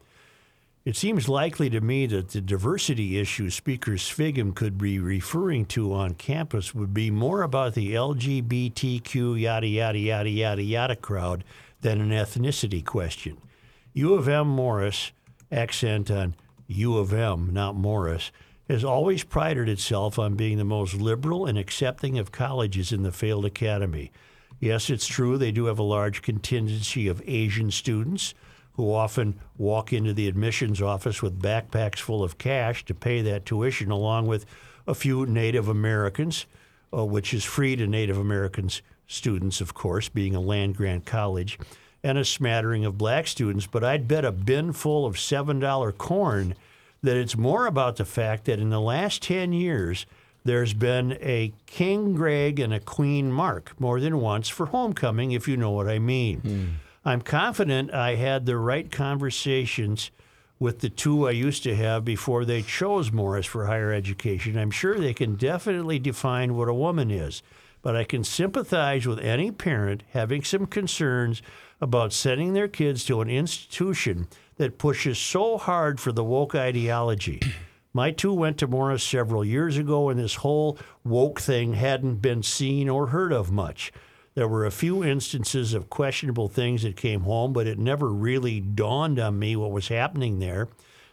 [0.85, 5.93] It seems likely to me that the diversity issue Speaker Sviggum could be referring to
[5.93, 11.45] on campus would be more about the LGBTQ yada yada yada yada yada crowd
[11.79, 13.37] than an ethnicity question.
[13.93, 15.13] U of M Morris,
[15.49, 16.35] accent on
[16.67, 18.33] U of M, not Morris,
[18.67, 23.11] has always prided itself on being the most liberal and accepting of colleges in the
[23.13, 24.11] failed academy.
[24.59, 28.33] Yes, it's true they do have a large contingency of Asian students
[28.73, 33.45] who often walk into the admissions office with backpacks full of cash to pay that
[33.45, 34.45] tuition, along with
[34.87, 36.45] a few Native Americans,
[36.95, 41.59] uh, which is free to Native Americans students, of course, being a land grant college,
[42.03, 43.67] and a smattering of black students.
[43.67, 46.55] But I'd bet a bin full of $7 corn
[47.01, 50.05] that it's more about the fact that in the last 10 years,
[50.45, 55.47] there's been a King Greg and a Queen Mark more than once for homecoming, if
[55.47, 56.79] you know what I mean.
[57.05, 60.09] I'm confident I had the right conversations
[60.57, 64.57] with the two I used to have before they chose Morris for higher education.
[64.57, 67.43] I'm sure they can definitely define what a woman is,
[67.81, 71.41] but I can sympathize with any parent having some concerns
[71.81, 77.41] about sending their kids to an institution that pushes so hard for the woke ideology.
[77.93, 82.41] My two went to Morris several years ago, and this whole woke thing hadn't been
[82.41, 83.91] seen or heard of much.
[84.35, 88.59] There were a few instances of questionable things that came home, but it never really
[88.59, 90.69] dawned on me what was happening there.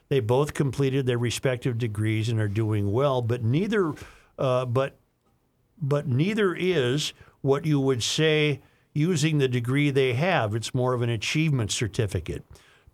[0.09, 3.95] They both completed their respective degrees and are doing well, but neither,
[4.39, 4.97] uh, but
[5.81, 8.61] but neither is what you would say
[8.93, 10.55] using the degree they have.
[10.55, 12.45] It's more of an achievement certificate.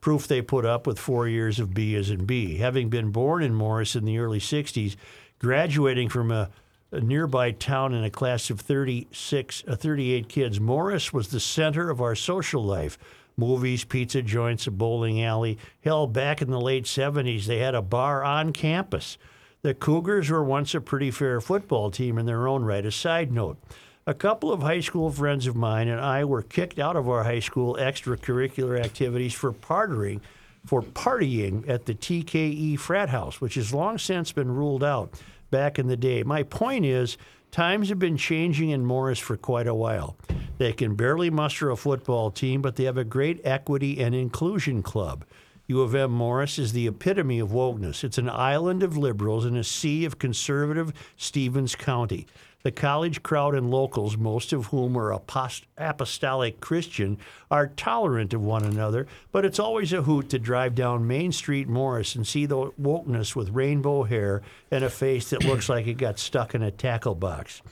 [0.00, 2.58] Proof they put up with four years of B as in B.
[2.58, 4.94] Having been born in Morris in the early 60s,
[5.38, 6.50] graduating from a,
[6.92, 11.90] a nearby town in a class of 36, uh, 38 kids, Morris was the center
[11.90, 12.98] of our social life.
[13.36, 15.58] Movies, pizza joints, a bowling alley.
[15.82, 19.18] Hell, back in the late 70s, they had a bar on campus.
[19.62, 22.86] The Cougars were once a pretty fair football team in their own right.
[22.86, 23.58] A side note
[24.06, 27.24] a couple of high school friends of mine and I were kicked out of our
[27.24, 30.20] high school extracurricular activities for partying,
[30.64, 35.20] for partying at the TKE frat house, which has long since been ruled out
[35.50, 36.22] back in the day.
[36.22, 37.16] My point is,
[37.50, 40.16] times have been changing in Morris for quite a while.
[40.58, 44.82] They can barely muster a football team, but they have a great equity and inclusion
[44.82, 45.24] club.
[45.68, 48.04] U of M Morris is the epitome of wokeness.
[48.04, 52.26] It's an island of liberals in a sea of conservative Stevens County.
[52.66, 57.16] The college crowd and locals, most of whom are apost- apostolic Christian,
[57.48, 61.68] are tolerant of one another, but it's always a hoot to drive down Main Street
[61.68, 65.94] Morris and see the wokeness with rainbow hair and a face that looks like it
[65.94, 67.62] got stuck in a tackle box.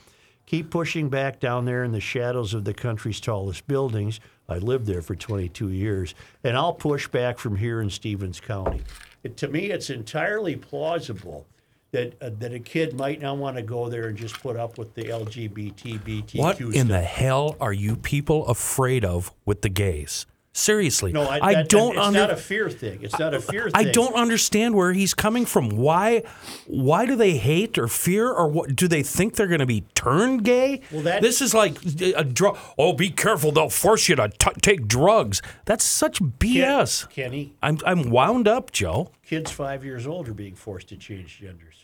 [0.45, 4.21] Keep pushing back down there in the shadows of the country's tallest buildings.
[4.47, 8.81] I lived there for 22 years, and I'll push back from here in Stevens County.
[9.23, 11.47] It, to me, it's entirely plausible
[11.95, 14.77] that uh, that a kid might not want to go there and just put up
[14.77, 16.73] with the LGBT BTQ What stuff.
[16.73, 20.25] in the hell are you people afraid of with the gays?
[20.57, 22.99] Seriously, no, I, that- don't It's under- not a fear thing.
[23.01, 23.89] It's not a fear I thing.
[23.89, 25.67] I don't understand where he's coming from.
[25.71, 26.23] Why?
[26.65, 28.73] Why do they hate or fear, or what?
[28.73, 30.79] Do they think they're going to be turned gay?
[30.93, 31.75] Well, that- this is like
[32.15, 32.57] a drug.
[32.77, 33.51] Oh, be careful!
[33.51, 35.41] They'll force you to t- take drugs.
[35.65, 37.09] That's such BS.
[37.09, 39.11] Kenny, I'm I'm wound up, Joe.
[39.25, 41.74] kids five years old are being forced to change genders.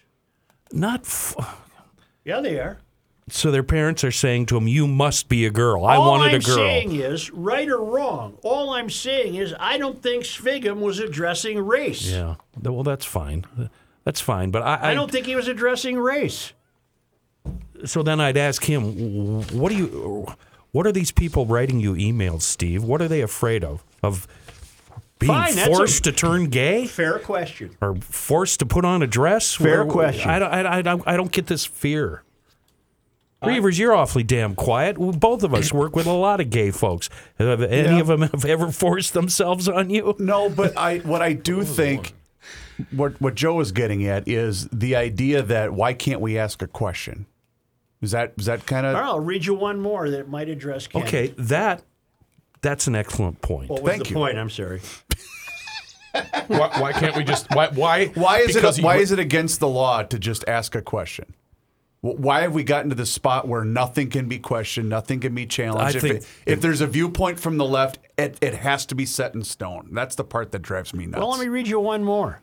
[0.74, 1.36] Not f-
[2.24, 2.80] Yeah, they are.
[3.30, 3.52] so.
[3.52, 5.86] Their parents are saying to them, "You must be a girl.
[5.86, 9.54] I all wanted I'm a girl." saying is, right or wrong, all I'm saying is
[9.60, 12.10] I don't think Sviggum was addressing race.
[12.10, 12.36] yeah.
[12.62, 13.46] Well, that's fine.
[14.04, 14.52] That's fine.
[14.52, 16.54] But I, I don't think he was addressing race.
[17.86, 20.28] So then I'd ask him, what do you,
[20.72, 22.84] what are these people writing you emails, Steve?
[22.84, 23.84] What are they afraid of?
[24.04, 24.28] Of
[25.22, 27.78] being Fine, that's a- forced to turn gay Fair question.
[27.80, 29.54] or forced to put on a dress?
[29.56, 30.30] Fair Where- question.
[30.30, 32.24] I don't, I, I, I don't get this fear.
[33.44, 34.98] Reavers, you're awfully damn quiet.
[34.98, 37.10] Both of us work with a lot of gay folks.
[37.40, 38.00] Have any Yeah.
[38.02, 40.16] of them have ever forced themselves on you?
[40.20, 42.14] No, but I what I do think
[42.92, 46.68] what what Joe is getting at is the idea that why can't we ask a
[46.68, 47.26] question?
[48.02, 50.86] Is that is that kind of right, I'll read you one more that might address
[50.86, 51.06] Kenny.
[51.06, 51.82] Okay, that
[52.62, 53.72] that's an excellent point.
[53.72, 54.16] What was Thank the you.
[54.18, 54.38] point?
[54.38, 54.82] I'm sorry.
[56.48, 59.20] Why, why can't we just why why why is because it he- why is it
[59.20, 61.34] against the law to just ask a question?
[62.02, 65.46] Why have we gotten to the spot where nothing can be questioned, nothing can be
[65.46, 65.96] challenged?
[65.96, 68.96] I if, think- it- if there's a viewpoint from the left, it, it has to
[68.96, 69.90] be set in stone.
[69.92, 71.20] That's the part that drives me nuts.
[71.20, 72.42] Well, let me read you one more.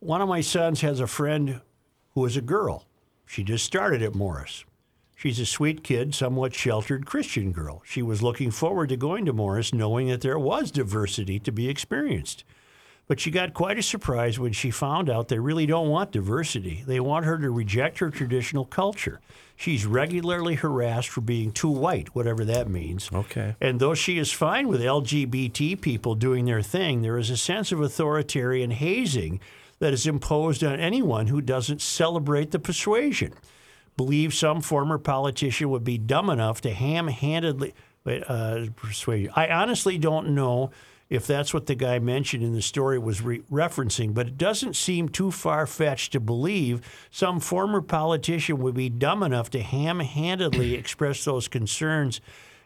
[0.00, 1.60] one of my sons has a friend
[2.14, 2.86] who is a girl.
[3.26, 4.64] She just started at Morris.
[5.22, 7.80] She's a sweet kid, somewhat sheltered Christian girl.
[7.84, 11.68] She was looking forward to going to Morris knowing that there was diversity to be
[11.68, 12.42] experienced.
[13.06, 16.82] But she got quite a surprise when she found out they really don't want diversity.
[16.88, 19.20] They want her to reject her traditional culture.
[19.54, 23.08] She's regularly harassed for being too white, whatever that means.
[23.12, 23.54] Okay.
[23.60, 27.70] And though she is fine with LGBT people doing their thing, there is a sense
[27.70, 29.38] of authoritarian hazing
[29.78, 33.34] that is imposed on anyone who doesn't celebrate the persuasion.
[34.02, 37.72] Believe some former politician would be dumb enough to ham-handedly
[38.04, 39.30] uh, persuade you.
[39.36, 40.72] I honestly don't know
[41.08, 44.74] if that's what the guy mentioned in the story was re- referencing, but it doesn't
[44.74, 46.80] seem too far fetched to believe
[47.12, 52.20] some former politician would be dumb enough to ham handedly express those concerns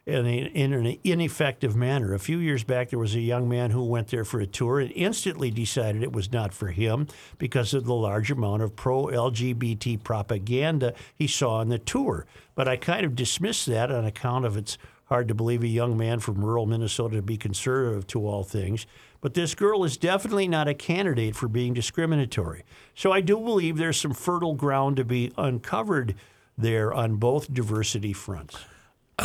[0.07, 2.15] in, a, in an ineffective manner.
[2.15, 4.79] A few years back, there was a young man who went there for a tour
[4.79, 9.07] and instantly decided it was not for him because of the large amount of pro
[9.07, 12.25] LGBT propaganda he saw on the tour.
[12.55, 15.97] But I kind of dismissed that on account of its hard to believe a young
[15.97, 18.87] man from rural Minnesota to be conservative to all things.
[19.21, 22.65] But this girl is definitely not a candidate for being discriminatory.
[22.95, 26.15] So I do believe there's some fertile ground to be uncovered
[26.57, 28.57] there on both diversity fronts.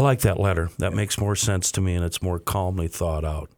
[0.01, 0.69] I like that letter.
[0.79, 3.51] That makes more sense to me, and it's more calmly thought out.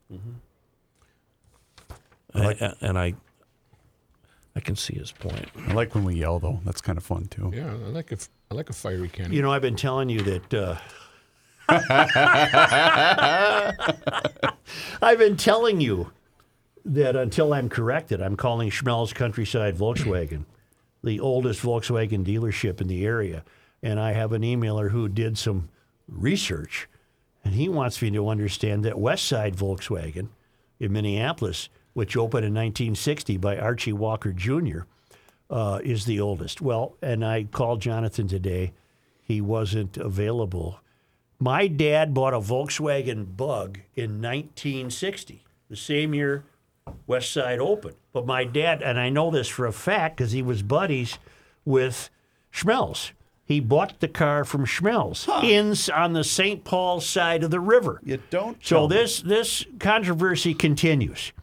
[2.33, 3.13] like- and, and I,
[4.53, 5.47] I can see his point.
[5.69, 6.59] I like when we yell though.
[6.65, 7.49] That's kind of fun too.
[7.55, 8.17] Yeah, I like a,
[8.51, 9.35] I like a fiery Kenny.
[9.37, 10.53] You know, I've been telling you that.
[10.53, 10.75] Uh,
[15.01, 16.11] I've been telling you
[16.83, 20.43] that until I'm corrected, I'm calling Schmelz Countryside Volkswagen
[21.05, 23.43] the oldest Volkswagen dealership in the area.
[23.81, 25.67] And I have an emailer who did some
[26.07, 26.87] research,
[27.43, 30.29] and he wants me to understand that Westside Volkswagen
[30.79, 34.81] in Minneapolis, which opened in 1960 by Archie Walker Jr.,
[35.49, 36.61] uh, is the oldest.
[36.61, 38.73] Well, and I called Jonathan today.
[39.21, 40.79] He wasn't available.
[41.39, 46.45] My dad bought a Volkswagen Bug in 1960, the same year
[47.07, 47.95] West Side opened.
[48.11, 51.17] But my dad, and I know this for a fact because he was buddies
[51.65, 52.09] with
[52.51, 53.11] Schmelz.
[53.45, 56.63] He bought the car from Schmelz in on the St.
[56.63, 57.99] Paul side of the river.
[58.03, 58.57] You don't.
[58.65, 58.95] So tell me.
[58.95, 61.33] this this controversy continues.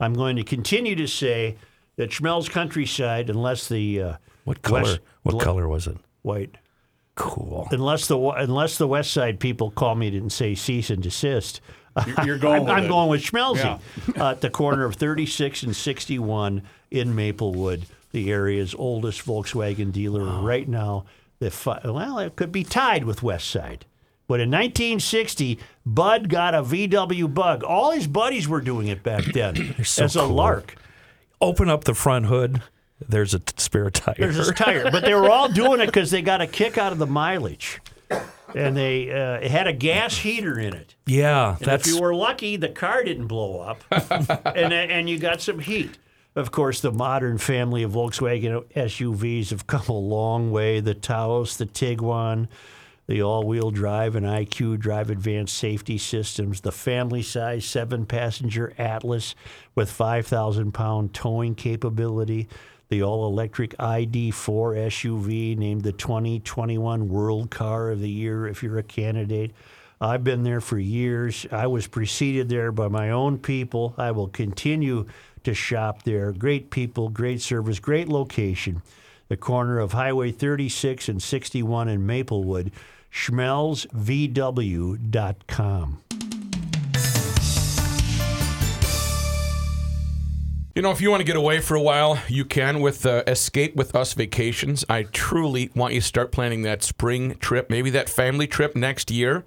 [0.00, 1.56] I'm going to continue to say
[1.96, 4.82] that Schmelz Countryside, unless the uh, What color?
[4.82, 5.98] West- what le- color was it?
[6.22, 6.56] white,
[7.14, 7.68] Cool.
[7.70, 11.60] unless the unless the West Side people call me and say cease and desist.
[12.06, 12.88] You're- you're going I'm, with I'm it.
[12.88, 13.78] going with Schmelzy
[14.16, 14.22] Yeah.
[14.24, 20.24] uh, at the corner of 36 and 61 in Maplewood, the area's oldest Volkswagen dealer
[20.40, 21.04] right now.
[21.50, 23.84] The well, it could be tied with West Side.
[24.28, 27.64] But in 1960, Bud got a VW Bug.
[27.64, 30.28] All his buddies were doing it back then so as a cool.
[30.28, 30.76] lark.
[31.40, 32.62] Open up the front hood.
[33.06, 34.14] There's a t- spare tire.
[34.16, 36.92] There's his tire, but they were all doing it because they got a kick out
[36.92, 37.80] of the mileage,
[38.54, 40.94] and they uh, it had a gas heater in it.
[41.04, 45.18] yeah, And that's if you were lucky, the car didn't blow up, and and you
[45.18, 45.98] got some heat.
[46.34, 50.80] Of course, the modern family of Volkswagen SUVs have come a long way.
[50.80, 52.48] The Taos, the Tiguan,
[53.06, 59.34] the all-wheel drive and IQ drive advanced safety systems, the family-size seven-passenger Atlas
[59.74, 62.48] with 5,000-pound towing capability,
[62.88, 68.82] the all-electric ID4 SUV named the 2021 World Car of the Year if you're a
[68.82, 69.52] candidate.
[70.00, 71.46] I've been there for years.
[71.52, 73.94] I was preceded there by my own people.
[73.96, 75.06] I will continue
[75.44, 76.32] to shop there.
[76.32, 78.82] Great people, great service, great location.
[79.28, 82.72] The corner of Highway 36 and 61 in Maplewood.
[83.12, 85.98] SchmelzVW.com.
[90.74, 93.24] You know, if you want to get away for a while, you can with uh,
[93.26, 94.86] Escape with Us Vacations.
[94.88, 99.10] I truly want you to start planning that spring trip, maybe that family trip next
[99.10, 99.44] year.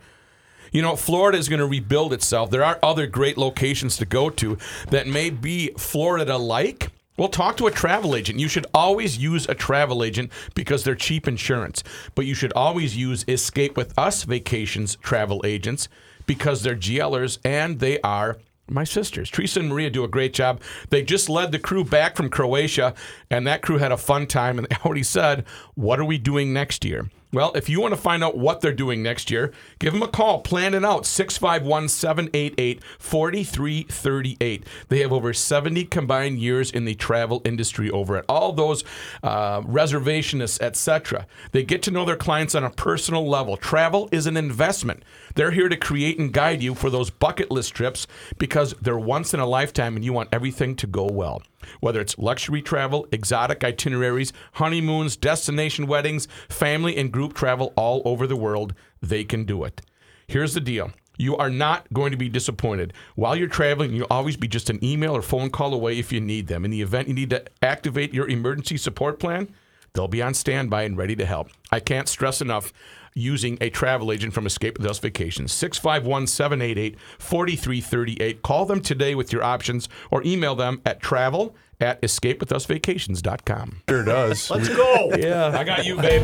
[0.72, 2.51] You know, Florida is going to rebuild itself.
[2.51, 4.57] There are other great locations to go to
[4.89, 6.91] that may be Florida like.
[7.18, 8.39] Well, talk to a travel agent.
[8.39, 11.82] You should always use a travel agent because they're cheap insurance.
[12.13, 15.88] But you should always use Escape with Us Vacations travel agents
[16.26, 18.38] because they're GLers and they are
[18.70, 19.30] my sisters.
[19.30, 20.61] Teresa and Maria do a great job.
[20.89, 22.95] They just led the crew back from Croatia,
[23.30, 24.57] and that crew had a fun time.
[24.57, 25.45] And they already said,
[25.76, 27.09] What are we doing next year?
[27.36, 30.08] Well, if you want to find out what they're doing next year, give them a
[30.08, 30.40] call.
[30.40, 31.06] Plan it out.
[31.06, 34.66] 651 788 4338.
[34.88, 38.86] They have over 70 combined years in the travel industry over at all those
[39.22, 41.28] uh, reservationists, etc.
[41.52, 43.58] They get to know their clients on a personal level.
[43.58, 45.04] Travel is an investment.
[45.36, 48.08] They're here to create and guide you for those bucket list trips
[48.38, 51.42] because they're once in a lifetime and you want everything to go well.
[51.80, 58.28] Whether it's luxury travel, exotic itineraries, honeymoons, destination weddings, family and group travel all over
[58.28, 59.82] the world, they can do it.
[60.28, 60.91] Here's the deal.
[61.18, 62.93] You are not going to be disappointed.
[63.16, 66.20] While you're traveling, you'll always be just an email or phone call away if you
[66.20, 66.66] need them.
[66.66, 69.53] In the event you need to activate your emergency support plan,
[69.93, 71.49] they'll be on standby and ready to help.
[71.72, 72.74] I can't stress enough
[73.16, 75.51] using a travel agent from Escape with Us Vacations.
[75.53, 78.41] 651 788 4338.
[78.43, 83.82] Call them today with your options or email them at travel at escapewithusvacations.com.
[83.89, 84.49] Sure does.
[84.51, 85.11] Let's go.
[85.18, 85.57] Yeah.
[85.57, 86.22] I got you, babe.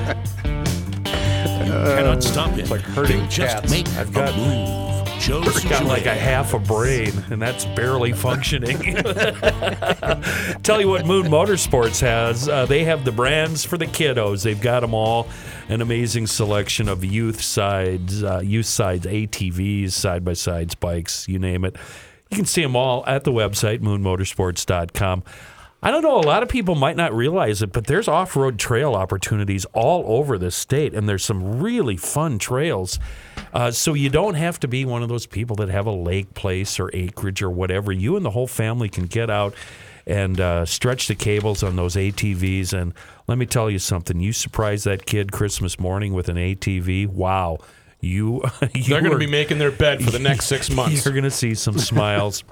[1.06, 2.70] Cannot stop it.
[2.70, 3.72] like herding Just cats.
[3.72, 5.01] make I've a got- move.
[5.22, 8.78] Joe's got like a half a brain, and that's barely functioning.
[10.64, 12.50] Tell you what, Moon Motorsports has.
[12.50, 14.44] Uh, they have the brands for the kiddos.
[14.44, 15.28] They've got them all.
[15.70, 21.38] An amazing selection of youth sides, uh, youth sides, ATVs, side by sides, bikes, you
[21.38, 21.76] name it.
[22.32, 25.24] You can see them all at the website moonmotorsports.com.
[25.84, 26.20] I don't know.
[26.20, 30.38] A lot of people might not realize it, but there's off-road trail opportunities all over
[30.38, 33.00] the state, and there's some really fun trails.
[33.52, 36.36] Uh, so you don't have to be one of those people that have a lake
[36.36, 37.92] place or acreage or whatever.
[37.92, 39.56] You and the whole family can get out
[40.06, 42.74] and uh, stretch the cables on those ATVs.
[42.74, 42.94] And
[43.28, 47.08] let me tell you something: you surprise that kid Christmas morning with an ATV.
[47.08, 47.58] Wow,
[48.00, 48.44] you,
[48.76, 51.06] you They're going to be making their bed for the next six months.
[51.06, 52.44] you're going to see some smiles.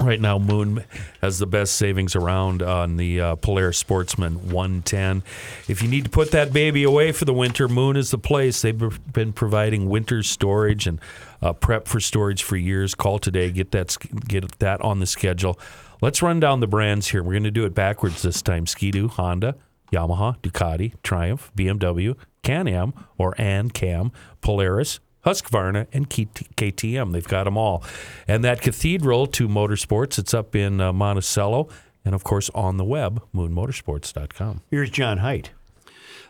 [0.00, 0.84] Right now, Moon
[1.22, 5.22] has the best savings around on the uh, Polaris Sportsman 110.
[5.68, 8.60] If you need to put that baby away for the winter, Moon is the place.
[8.60, 11.00] They've been providing winter storage and
[11.40, 12.94] uh, prep for storage for years.
[12.94, 15.58] Call today, get that get that on the schedule.
[16.02, 17.22] Let's run down the brands here.
[17.22, 18.66] We're going to do it backwards this time.
[18.66, 19.54] Ski-Doo, Honda,
[19.92, 27.12] Yamaha, Ducati, Triumph, BMW, Can-Am or An-Cam, Polaris, Husqvarna, and KTM.
[27.12, 27.82] They've got them all.
[28.28, 31.68] And that Cathedral to Motorsports, it's up in uh, Monticello.
[32.04, 34.60] And of course, on the web, moonmotorsports.com.
[34.70, 35.50] Here's John Height.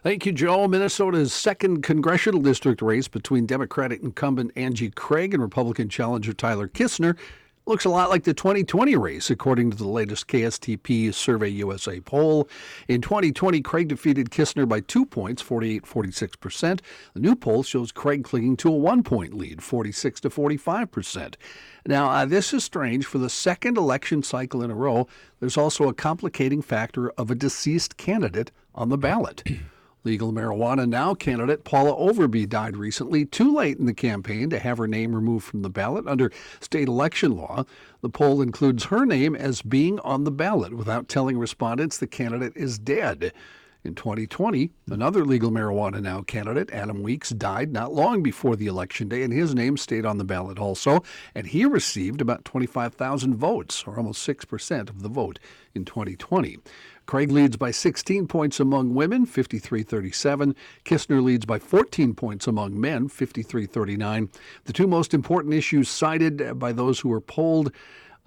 [0.04, 0.68] Thank you, Joe.
[0.68, 7.16] Minnesota's second congressional district race between Democratic incumbent Angie Craig and Republican challenger Tyler Kistner
[7.66, 12.48] looks a lot like the 2020 race, according to the latest KSTP Survey USA poll.
[12.88, 16.80] In 2020, Craig defeated Kistner by two points, 48 46%.
[17.14, 21.36] The new poll shows Craig clinging to a one point lead, 46 to 45%.
[21.86, 23.06] Now, uh, this is strange.
[23.06, 25.06] For the second election cycle in a row,
[25.40, 29.42] there's also a complicating factor of a deceased candidate on the ballot.
[30.04, 34.76] Legal Marijuana Now candidate Paula Overby died recently, too late in the campaign to have
[34.76, 36.30] her name removed from the ballot under
[36.60, 37.64] state election law.
[38.02, 42.52] The poll includes her name as being on the ballot without telling respondents the candidate
[42.54, 43.32] is dead.
[43.84, 49.10] In 2020, another Legal Marijuana Now candidate, Adam Weeks, died not long before the election
[49.10, 51.02] day, and his name stayed on the ballot also,
[51.34, 55.38] and he received about 25,000 votes, or almost 6% of the vote
[55.74, 56.58] in 2020.
[57.06, 60.54] Craig leads by 16 points among women, 53 37.
[60.84, 64.30] Kistner leads by 14 points among men, 53 39.
[64.64, 67.72] The two most important issues cited by those who were polled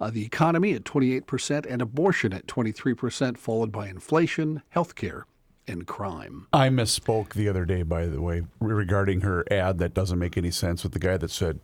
[0.00, 5.26] uh, the economy at 28% and abortion at 23%, followed by inflation, health care,
[5.66, 6.46] and crime.
[6.52, 10.50] I misspoke the other day, by the way, regarding her ad that doesn't make any
[10.50, 11.60] sense with the guy that said,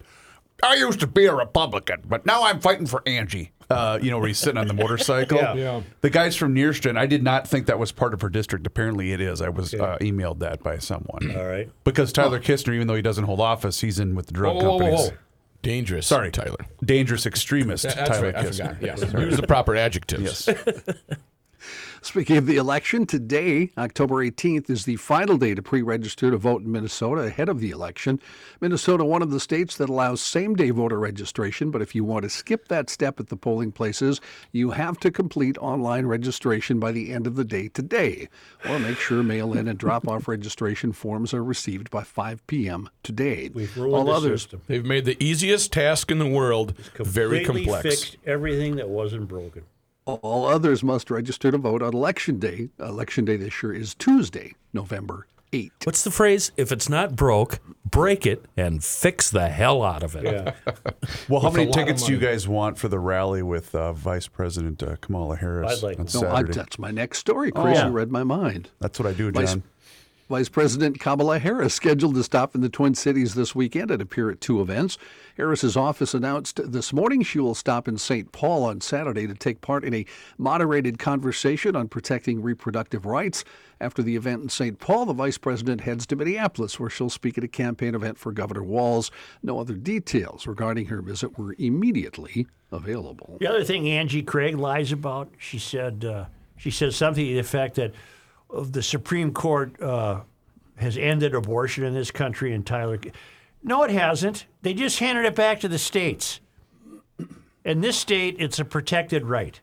[0.63, 3.53] I used to be a Republican, but now I'm fighting for Angie.
[3.71, 5.39] Uh, you know, where he's sitting on the motorcycle.
[5.45, 5.55] Yeah.
[5.55, 5.83] Yeah.
[6.01, 8.67] The guy's from Nerstrand, I did not think that was part of her district.
[8.67, 9.41] Apparently it is.
[9.41, 11.35] I was uh, emailed that by someone.
[11.37, 11.71] All right.
[11.85, 14.63] Because Tyler Kistner, even though he doesn't hold office, he's in with the drug Whoa,
[14.63, 15.11] whoa, whoa, companies.
[15.11, 15.17] whoa.
[15.63, 16.07] Dangerous.
[16.07, 16.59] Sorry, Tyler.
[16.85, 18.45] Dangerous extremist, That's Tyler right.
[18.47, 18.81] Kistner.
[18.83, 19.01] Yes.
[19.15, 20.47] Use the proper adjectives.
[20.47, 20.57] Yes.
[22.03, 26.37] Speaking of the election, today, October 18th, is the final day to pre register to
[26.37, 28.21] vote in Minnesota ahead of the election.
[28.61, 32.25] Minnesota, one of the states that allows same day voter registration, but if you want
[32.25, 34.21] to skip that step at the polling places,
[34.53, 38.29] you have to complete online registration by the end of the day today.
[38.69, 42.91] Or make sure mail in and drop off registration forms are received by 5 p.m.
[43.03, 43.51] today.
[43.53, 44.63] We've ruined All the others, system.
[44.67, 47.83] They've made the easiest task in the world very Completely complex.
[47.83, 49.65] fixed everything that wasn't broken.
[50.07, 52.69] All others must register to vote on election day.
[52.79, 55.71] Election day this year is Tuesday, November 8th.
[55.85, 56.53] What's the phrase?
[56.59, 57.59] If it's not broke,
[57.91, 60.25] break it and fix the hell out of it.
[60.25, 60.53] Yeah.
[61.29, 64.83] Well, how many tickets do you guys want for the rally with uh, Vice President
[64.83, 66.23] uh, Kamala Harris I'd like on one.
[66.23, 67.77] No, I, that's my next story, Chris.
[67.77, 67.87] yeah.
[67.87, 68.69] You read my mind.
[68.79, 69.47] That's what I do, My, John.
[69.47, 69.63] Vice
[70.29, 74.41] President Kamala Harris scheduled to stop in the Twin Cities this weekend and appear at
[74.41, 74.97] two events.
[75.37, 78.33] Harris's office announced this morning she will stop in St.
[78.33, 80.07] Paul on Saturday to take part in a
[80.39, 83.45] moderated conversation on protecting reproductive rights.
[83.81, 84.79] After the event in St.
[84.79, 88.33] Paul, the vice president heads to Minneapolis, where she'll speak at a campaign event for
[88.33, 89.11] Governor Walz.
[89.43, 93.37] No other details regarding her visit were immediately available.
[93.41, 97.39] The other thing Angie Craig lies about, she said, uh, she said something to the
[97.39, 97.93] effect that
[98.63, 100.21] the Supreme Court uh,
[100.77, 102.99] has ended abortion in this country, and Tyler.
[103.63, 104.47] No, it hasn't.
[104.63, 106.41] They just handed it back to the states.
[107.65, 109.59] In this state, it's a protected right.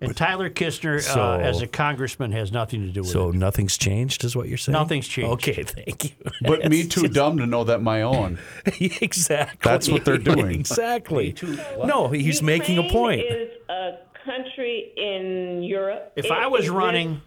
[0.00, 3.32] And Tyler Kistner, So- uh, as a congressman, has nothing to do with So it.
[3.32, 4.74] So nothing's changed, is what you're saying?
[4.74, 5.30] Nothing's changed.
[5.48, 6.10] Okay, thank you.
[6.42, 8.38] But me too dumb to know that my own.
[8.66, 9.58] exactly.
[9.62, 10.50] That's what they're doing.
[10.60, 11.34] exactly.
[11.84, 13.20] No, he's making a Ukraine point.
[13.20, 13.92] is a
[14.26, 16.12] country in Europe.
[16.16, 17.22] If It I was exists- running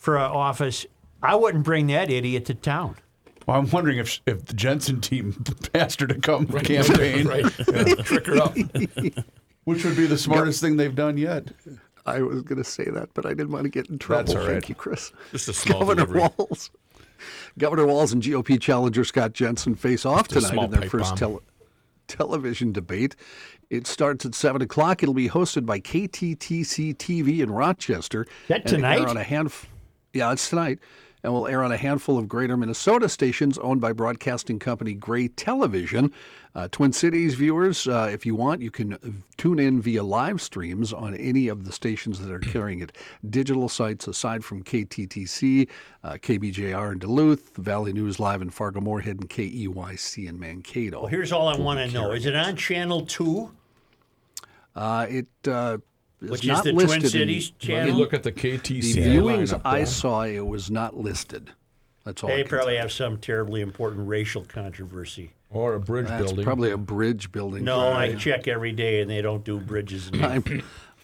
[0.00, 0.84] for uh, office,
[1.22, 2.96] I wouldn't bring that idiot to town.
[3.46, 5.44] Well, I'm wondering if if the Jensen team
[5.74, 7.44] asked her to come campaign, right.
[7.68, 8.56] Yeah, trick her up.
[9.64, 11.48] which would be the smartest thing they've done yet.
[12.06, 14.24] I was going to say that, but I didn't want to get in trouble.
[14.24, 14.52] That's all right.
[14.54, 15.12] Thank you, Chris.
[15.32, 16.30] Just a small Governor delivery.
[16.38, 16.70] Walz.
[17.58, 21.42] Governor Walz and GOP challenger Scott Jensen face off Just tonight in their first tele-
[22.08, 23.16] television debate.
[23.68, 25.02] It starts at 7 o'clock.
[25.02, 28.26] It'll be hosted by KTTC TV in Rochester.
[28.48, 29.08] That And it'll air tonight?
[29.10, 29.68] On a handf-
[30.12, 30.78] yeah, it's tonight.
[31.22, 35.28] And will air on a handful of greater Minnesota stations owned by broadcasting company Gray
[35.28, 36.12] Television.
[36.54, 40.94] Uh, Twin Cities viewers, uh, if you want, you can tune in via live streams
[40.94, 42.96] on any of the stations that are carrying it.
[43.28, 45.68] Digital sites aside from KTTC,
[46.02, 51.00] uh, KBJR in Duluth, Valley News Live in Fargo Moorhead, and KEYC in Mankato.
[51.00, 53.50] Well, here's all I want to know: Is it on Channel Two,
[54.74, 55.28] Uh, it
[56.22, 57.96] is which is not the listed Twin in- Cities Let me channel?
[57.96, 58.94] look at the KTC.
[58.94, 61.50] The viewings I saw, it was not listed.
[62.04, 62.30] That's all.
[62.30, 65.32] They can probably have some terribly important racial controversy.
[65.50, 66.44] or a bridge That's building.
[66.44, 67.64] probably a bridge building.
[67.64, 70.08] No, I check every day, and they don't do bridges.
[70.08, 70.42] And I'm,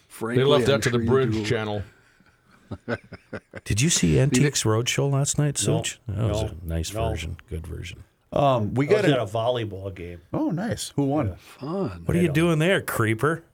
[0.08, 1.82] frankly, they left I'm that to the sure you bridge channel.
[3.64, 7.08] Did you see Antiques Roadshow last night, No, That was no, a nice no.
[7.10, 7.36] version.
[7.48, 8.02] Good version.
[8.32, 10.20] Um, we I was got at a volleyball game.
[10.32, 10.92] Oh, nice.
[10.96, 11.36] Who won?
[11.36, 12.02] Fun.
[12.04, 13.44] What are you doing there, creeper?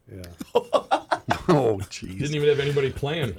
[1.48, 2.18] Oh, jeez.
[2.18, 3.36] Didn't even have anybody playing.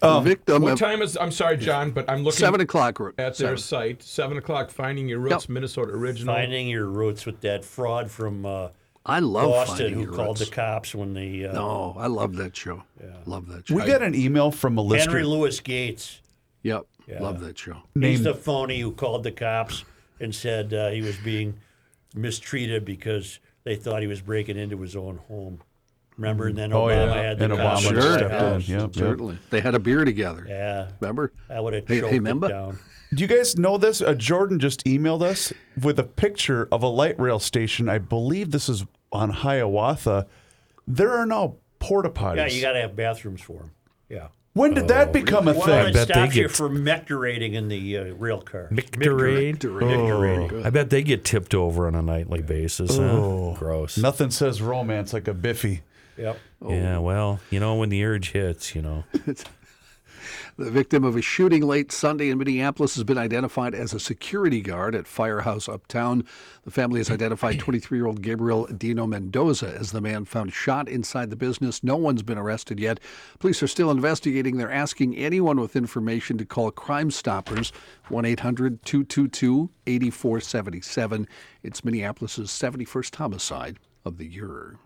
[0.00, 1.16] The victim What of time is?
[1.16, 2.98] I'm sorry, John, but I'm looking seven o'clock.
[3.00, 3.58] ro- at their seven.
[3.58, 4.02] site.
[4.02, 4.70] Seven o'clock.
[4.70, 5.48] Finding your roots, Yep.
[5.50, 6.34] Minnesota original.
[6.34, 8.68] Finding your roots with that fraud from uh,
[9.06, 10.50] I love Boston finding who your called roots.
[10.50, 12.82] the cops when the uh, No, I love that show.
[13.26, 13.74] Love that show.
[13.74, 15.10] We got an email from a listener.
[15.12, 16.20] Henry Louis Gates.
[16.62, 16.82] Yep.
[17.08, 17.20] Yeah.
[17.22, 17.74] Love that show.
[17.94, 19.84] He's Named- the phony who called the cops
[20.20, 21.54] and said uh, he was being
[22.14, 25.60] mistreated because they thought he was breaking into his own home.
[26.18, 26.48] Remember?
[26.48, 27.22] And then Oh, Obama yeah.
[27.22, 28.12] had the And cops Obama at the Sure.
[28.18, 28.38] stepped in.
[28.38, 28.68] house.
[28.68, 28.94] Yep, yep.
[28.94, 29.38] Certainly.
[29.50, 30.44] They had a beer together.
[30.48, 31.32] Yeah, Remember?
[31.48, 32.48] I would have Hey- choked hey, it member?
[32.48, 32.78] down.
[33.14, 34.00] Do you guys know this?
[34.02, 35.52] Uh, Jordan just emailed us
[35.82, 37.88] with a picture of a light rail station.
[37.88, 40.26] I believe this is on Hiawatha.
[40.86, 42.36] There are now porta potties.
[42.36, 43.70] Yeah, you got to have bathrooms for him.
[44.08, 44.28] Yeah.
[44.54, 45.88] When did that become a Well, thing?
[45.88, 48.68] it bet they stops you get- from micturating in the uh, rail car.
[48.70, 49.60] Mictorade?
[49.60, 50.64] Micturating.
[50.66, 52.96] I bet they get tipped over on a nightly basis.
[52.96, 53.54] Huh?
[53.58, 53.96] Gross.
[53.96, 55.80] Nothing says romance like a biffy.
[56.18, 56.38] Yep.
[56.68, 59.04] Yeah, well, you know, when the urge hits, you know.
[60.56, 64.60] The victim of a shooting late Sunday in Minneapolis has been identified as a security
[64.60, 66.24] guard at Firehouse Uptown.
[66.64, 70.88] The family has identified 23 year old Gabriel Dino Mendoza as the man found shot
[70.88, 71.82] inside the business.
[71.82, 73.00] No one's been arrested yet.
[73.38, 74.56] Police are still investigating.
[74.56, 77.72] They're asking anyone with information to call Crime Stoppers
[78.08, 81.28] 1 800 222 8477.
[81.62, 84.78] It's Minneapolis' 71st homicide of the year.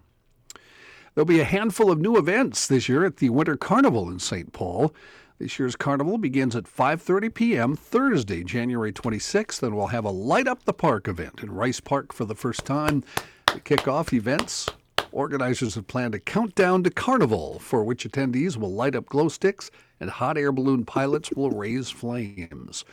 [1.15, 4.53] There'll be a handful of new events this year at the Winter Carnival in St.
[4.53, 4.95] Paul.
[5.39, 7.76] This year's carnival begins at 5:30 p.m.
[7.76, 12.14] Thursday, January 26th, and we'll have a light up the park event in Rice Park
[12.14, 13.05] for the first time.
[13.49, 14.70] To kick off events,
[15.12, 19.70] organizers have planned a countdown to carnival, for which attendees will light up glow sticks
[20.01, 22.87] and hot air balloon pilots will raise flames.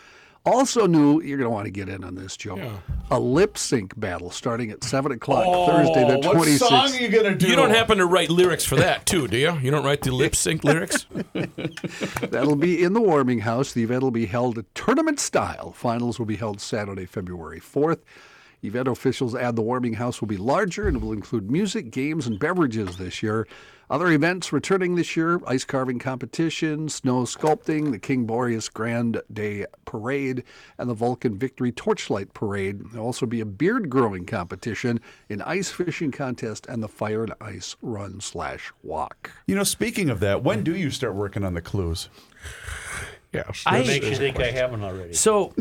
[0.45, 2.79] Also new, you're going to want to get in on this, Joe.
[3.11, 6.71] A lip sync battle starting at 7 o'clock oh, Thursday, the twenty sixth.
[6.71, 6.91] what 26th.
[6.91, 7.47] song are you gonna do?
[7.47, 9.57] You don't happen to write lyrics for that, too, do you?
[9.59, 11.05] You don't write the lip sync lyrics?
[12.29, 13.71] That'll be in the warming house.
[13.71, 15.71] The event will be held at tournament style.
[15.71, 17.99] Finals will be held Saturday, February 4th.
[18.63, 22.39] Event officials add the warming house will be larger and will include music, games, and
[22.39, 23.47] beverages this year.
[23.93, 29.67] Other events returning this year ice carving competition, snow sculpting, the King Boreas Grand Day
[29.85, 30.43] Parade,
[30.79, 32.89] and the Vulcan Victory Torchlight Parade.
[32.89, 37.35] There'll also be a beard growing competition, an ice fishing contest, and the Fire and
[37.39, 39.29] Ice Run slash Walk.
[39.45, 42.09] You know, speaking of that, when do you start working on the clues?
[43.34, 43.63] Yes.
[43.65, 45.13] I- What makes you think I haven't already?
[45.13, 45.53] So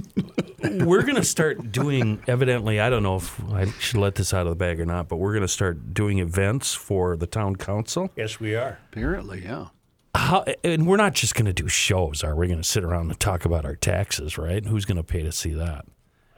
[0.62, 4.46] we're going to start doing, evidently, I don't know if I should let this out
[4.46, 7.56] of the bag or not, but we're going to start doing events for the town
[7.56, 8.10] council.
[8.16, 8.78] Yes, we are.
[8.92, 9.66] Apparently, yeah.
[10.14, 12.46] How, and we're not just going to do shows, are we?
[12.46, 14.64] Going to sit around and talk about our taxes, right?
[14.64, 15.86] Who's going to pay to see that?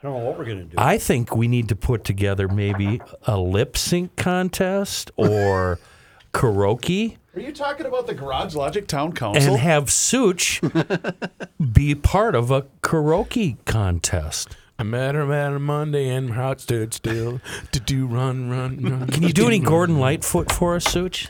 [0.01, 0.75] I don't know what we're going to do.
[0.77, 5.79] I think we need to put together maybe a lip sync contest or
[6.33, 9.51] karaoke Are you talking about the Garage Logic Town Council?
[9.53, 10.61] and have Such
[11.73, 14.55] be part of a karaoke contest.
[14.79, 17.41] I met her at a Monday and her heart stood still.
[17.73, 19.07] To do run, run, run.
[19.07, 21.29] Can you do any Gordon Lightfoot for us, Such?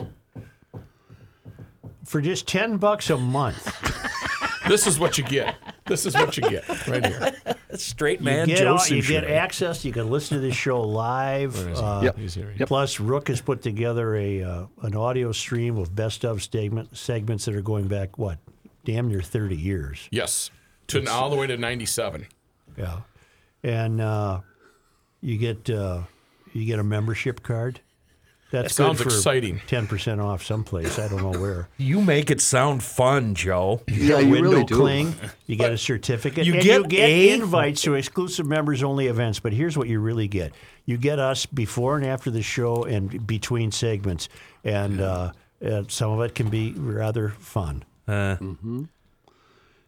[2.04, 3.66] For just 10 bucks a month,
[4.68, 5.56] This is what you get.
[5.86, 7.36] This is what you get right here.
[7.74, 9.84] Straight you man, get, all- Joe you get access.
[9.84, 11.56] You can listen to this show live.
[11.76, 12.18] Uh, Yep.
[12.18, 12.52] He's here.
[12.66, 17.44] Plus, Rook has put together a uh, an audio stream of best of segment, segments
[17.44, 18.38] that are going back, what,
[18.84, 20.08] damn near 30 years.
[20.10, 20.50] Yes.
[20.88, 22.26] To all the way to 97.
[22.76, 23.00] Yeah.
[23.62, 24.40] And uh,
[25.20, 26.02] you get uh,
[26.52, 27.80] you get a membership card.
[28.62, 29.60] That's That sounds good for exciting.
[29.68, 30.98] 10% off someplace.
[30.98, 31.68] I don't know where.
[31.78, 33.82] You make it sound fun, Joe.
[33.88, 34.76] Yeah, a you window really do.
[34.76, 35.14] cling.
[35.46, 36.46] You get a certificate.
[36.46, 39.40] You and get you get a- invites to exclusive members only events.
[39.40, 40.52] But here's what you really get:
[40.86, 44.28] you get us before and after the show and between segments,
[44.64, 45.32] and uh,
[45.64, 47.84] uh, some of it can be rather fun.
[48.08, 48.36] Uh,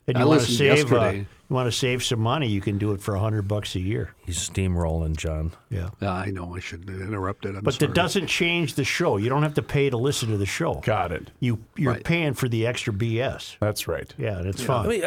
[0.09, 2.93] And you want to save uh, you want to save some money, you can do
[2.93, 4.15] it for a hundred bucks a year.
[4.27, 5.53] he's steamrolling, John.
[5.71, 5.91] Yeah.
[6.01, 7.57] Yeah, I know I shouldn't have interrupted.
[7.57, 7.87] I'm But sorry.
[7.89, 9.17] that doesn't change the show.
[9.19, 10.75] You don't have to pay to listen to the show.
[10.85, 11.31] Got it.
[11.41, 12.05] You you're Right.
[12.05, 13.57] paying for the extra BS.
[13.61, 14.13] That's right.
[14.19, 14.87] Yeah, and it's fun.
[14.87, 15.07] I mean, uh,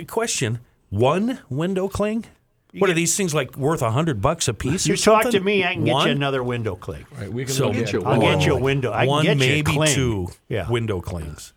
[0.00, 0.58] uh, question:
[0.90, 2.24] One window cling?
[2.76, 4.86] What are these things like worth a hundred bucks a piece?
[4.86, 6.06] You or talk to me, I can get One?
[6.08, 7.06] you another window cling.
[7.18, 8.92] Right, we can So Get you I'll get you a window.
[8.92, 9.94] I can one, get you a maybe cling.
[9.94, 10.68] two Yeah.
[10.70, 11.54] window clings.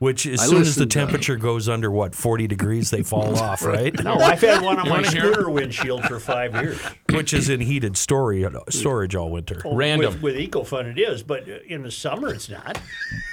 [0.00, 3.02] Which, as I soon as the listened, uh, temperature goes under what forty degrees, they
[3.02, 3.94] fall off, right?
[4.02, 6.80] No, I've had one on my scooter windshield for five years.
[7.12, 9.60] Which is in heated storage storage all winter.
[9.64, 10.14] Random.
[10.22, 12.80] With, with EcoFun, it is, but in the summer, it's not.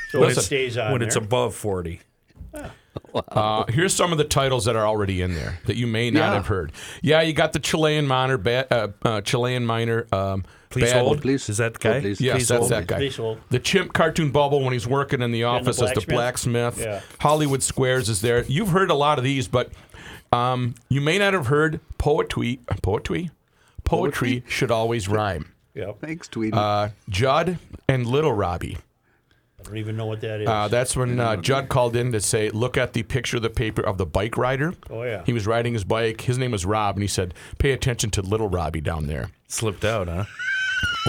[0.10, 1.08] So When it it's- stays on when there.
[1.08, 2.02] it's above forty.
[3.14, 6.20] Uh, here's some of the titles that are already in there that you may not
[6.20, 6.34] Yeah.
[6.34, 6.72] have heard.
[7.02, 10.06] Yeah, you got the Chilean miner, ba- uh, uh, Chilean miner.
[10.12, 11.22] Um, Please bad- hold.
[11.22, 11.50] Please.
[11.50, 11.92] Is that the guy?
[11.94, 12.22] Hold, please.
[12.22, 12.72] Yes, Please that's hold.
[12.72, 12.98] that guy.
[12.98, 13.40] Please hold.
[13.50, 16.76] The chimp cartoon bubble when he's working in the office as the blacksmith?
[16.76, 16.80] blacksmith.
[16.80, 17.02] Yeah.
[17.20, 18.44] Hollywood Squares is there.
[18.44, 19.72] You've heard a lot of these, but
[20.34, 22.60] um, you may not have heard poetry.
[22.82, 23.32] Poetry,
[23.86, 25.54] poetry should always rhyme.
[25.74, 26.00] Yep.
[26.02, 26.58] Thanks, Tweety.
[26.58, 28.78] Uh, Judd and Little Robbie.
[29.60, 30.48] I don't even know what that is.
[30.48, 33.50] Uh, that's when uh, Judd called in to say, "Look at the picture of the
[33.50, 35.24] paper of the bike rider." Oh, yeah.
[35.26, 36.22] He was riding his bike.
[36.22, 39.84] His name was Rob, and he said, "Pay attention to Little Robbie down there." Slipped
[39.84, 40.26] out, huh?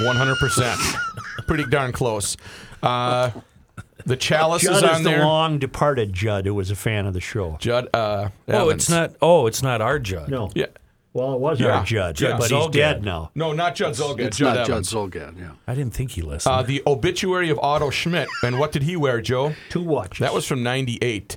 [0.05, 0.79] One hundred percent,
[1.47, 2.37] pretty darn close.
[2.83, 3.31] Uh,
[4.07, 5.25] the chalice Judd is is on the there.
[5.25, 7.57] long departed Judd who was a fan of the show.
[7.61, 7.89] Judd.
[7.93, 8.83] Uh, Oh, Evans.
[8.85, 9.15] it's not.
[9.21, 10.29] Oh, it's not our Judd.
[10.31, 10.51] No.
[10.55, 10.67] Yeah.
[11.15, 11.79] Well, it was Yeah.
[11.79, 12.63] our Judd, Judd but Zulgad.
[12.67, 13.31] he's dead now.
[13.35, 14.21] No, not Judd Zulgad.
[14.21, 14.91] it's Judd not Evans.
[14.93, 15.51] Judd Zulgad, yeah.
[15.67, 16.55] I didn't think he listened.
[16.55, 18.29] Uh, the obituary of Otto Schmidt.
[18.45, 19.55] And what did he wear, Joe?
[19.69, 20.21] Two watches.
[20.21, 21.37] That was from '98.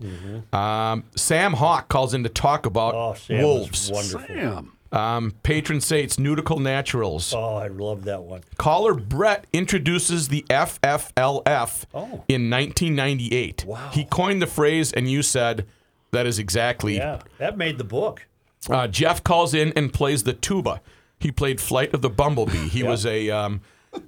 [0.53, 3.89] Um, Sam Hawk calls in to talk about oh, Sam wolves.
[3.89, 4.35] was wonderful.
[4.35, 4.73] Damn.
[4.91, 7.33] Um, patron saints, Nautical Naturals.
[7.33, 8.41] Oh, I love that one.
[8.57, 12.23] Caller Brett introduces the FFLF Oh.
[12.27, 13.63] in 1998.
[13.65, 13.89] Wow.
[13.93, 15.65] He coined the phrase, and you said
[16.11, 16.97] that is exactly.
[16.97, 18.27] Yeah, that made the book.
[18.69, 20.81] Uh, Jeff calls in and plays the tuba.
[21.19, 22.67] He played Flight of the Bumblebee.
[22.67, 23.61] He was a um,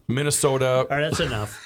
[0.08, 1.60] Minnesota All right, that's enough.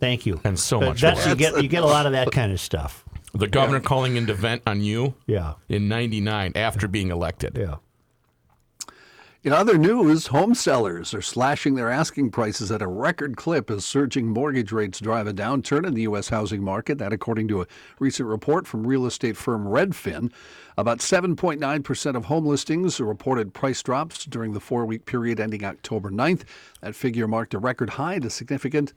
[0.00, 0.40] Thank you.
[0.44, 1.30] and so much that's more.
[1.30, 3.04] you get you get a lot of that kind of stuff.
[3.34, 7.56] The governor calling in to vent on you Yeah, in 99 after being elected.
[7.58, 7.76] yeah.
[9.44, 13.84] In other news, home sellers are slashing their asking prices at a record clip as
[13.84, 16.30] surging mortgage rates drive a downturn in the U.S.
[16.30, 16.98] housing market.
[16.98, 17.66] That, according to a
[18.00, 20.32] recent report from real estate firm Redfin.
[20.76, 26.10] About 7.9% of home listings reported price drops during the four week period ending October
[26.10, 26.42] 9th.
[26.80, 28.92] That figure marked a record high and a significant,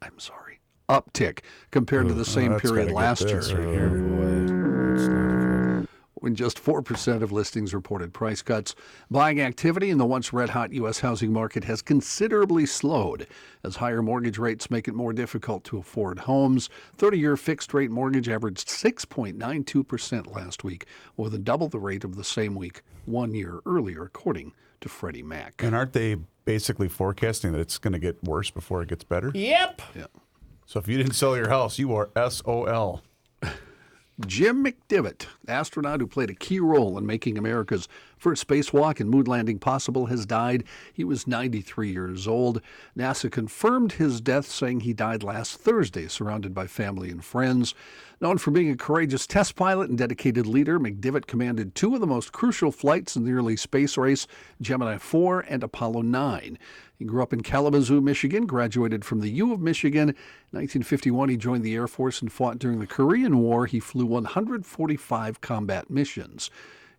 [0.00, 3.42] I'm sorry, uptick compared to the same period last year.
[6.24, 8.74] When just 4% of listings reported price cuts.
[9.10, 11.00] Buying activity in the once red hot U.S.
[11.00, 13.26] housing market has considerably slowed
[13.62, 16.70] as higher mortgage rates make it more difficult to afford homes.
[16.96, 20.86] 30 year fixed rate mortgage averaged 6.92% last week,
[21.18, 25.22] more than double the rate of the same week one year earlier, according to Freddie
[25.22, 25.62] Mac.
[25.62, 26.16] And aren't they
[26.46, 29.30] basically forecasting that it's going to get worse before it gets better?
[29.34, 29.82] Yep.
[30.64, 33.02] So if you didn't sell your house, you are SOL.
[34.20, 37.88] Jim McDivitt, astronaut who played a key role in making America's
[38.24, 40.64] First spacewalk and moon landing possible has died.
[40.94, 42.62] He was 93 years old.
[42.96, 47.74] NASA confirmed his death, saying he died last Thursday, surrounded by family and friends.
[48.22, 52.06] Known for being a courageous test pilot and dedicated leader, McDivitt commanded two of the
[52.06, 54.26] most crucial flights in the early space race
[54.58, 56.58] Gemini 4 and Apollo 9.
[56.98, 60.10] He grew up in Kalamazoo, Michigan, graduated from the U of Michigan.
[60.10, 60.16] In
[60.52, 63.66] 1951, he joined the Air Force and fought during the Korean War.
[63.66, 66.50] He flew 145 combat missions.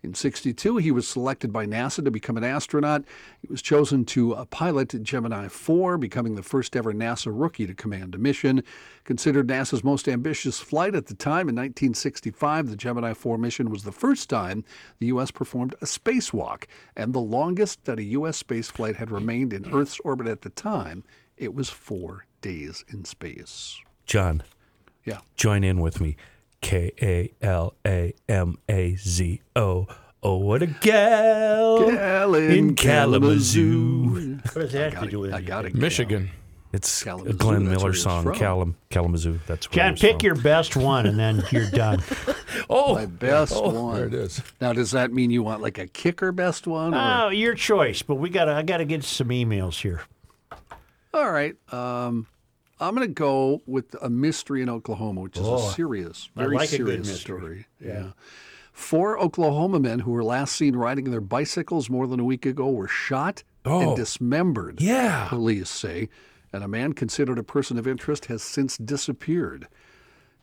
[0.05, 3.03] In 62, he was selected by NASA to become an astronaut.
[3.41, 7.73] He was chosen to uh, pilot Gemini 4, becoming the first ever NASA rookie to
[7.73, 8.63] command a mission.
[9.03, 13.83] Considered NASA's most ambitious flight at the time in 1965, the Gemini 4 mission was
[13.83, 14.63] the first time
[14.99, 15.31] the U.S.
[15.31, 18.43] performed a spacewalk and the longest that a U.S.
[18.43, 21.03] spaceflight had remained in Earth's orbit at the time.
[21.35, 23.81] It was four days in space.
[24.05, 24.43] John.
[25.03, 25.21] Yeah.
[25.35, 26.15] Join in with me.
[26.65, 29.85] K A L A M A Z O.
[30.23, 34.39] Oh, what a gal, Gal in Kalamazoo.
[34.41, 35.75] What does that have to do with I got it.
[35.75, 36.31] Michigan.
[36.73, 38.35] It's Kalamazoo, a Glenn that's Miller song, from.
[38.35, 39.39] Kalam, Kalamazoo.
[39.45, 40.25] That's where John, he's pick from.
[40.25, 42.01] your best one, and then you're done.
[42.69, 43.95] Oh, My best one.
[43.95, 44.41] There it is.
[44.59, 46.95] Now, does that mean you want like a kicker best one?
[46.95, 47.25] Or?
[47.25, 48.01] Oh, your choice.
[48.01, 50.01] But we got to I got to get some emails here.
[51.13, 51.55] All right.
[51.71, 52.25] Um,
[52.79, 56.69] I'm going to go with a mystery in Oklahoma, which is a serious, very like
[56.69, 57.67] serious story.
[57.79, 58.11] Yeah.
[58.73, 62.69] Four Oklahoma men who were last seen riding their bicycles more than a week ago
[62.69, 63.95] were shot and Oh.
[63.95, 64.81] dismembered.
[64.81, 65.27] Yeah.
[65.29, 66.09] Police say,
[66.51, 69.67] and a man considered a person of interest has since disappeared.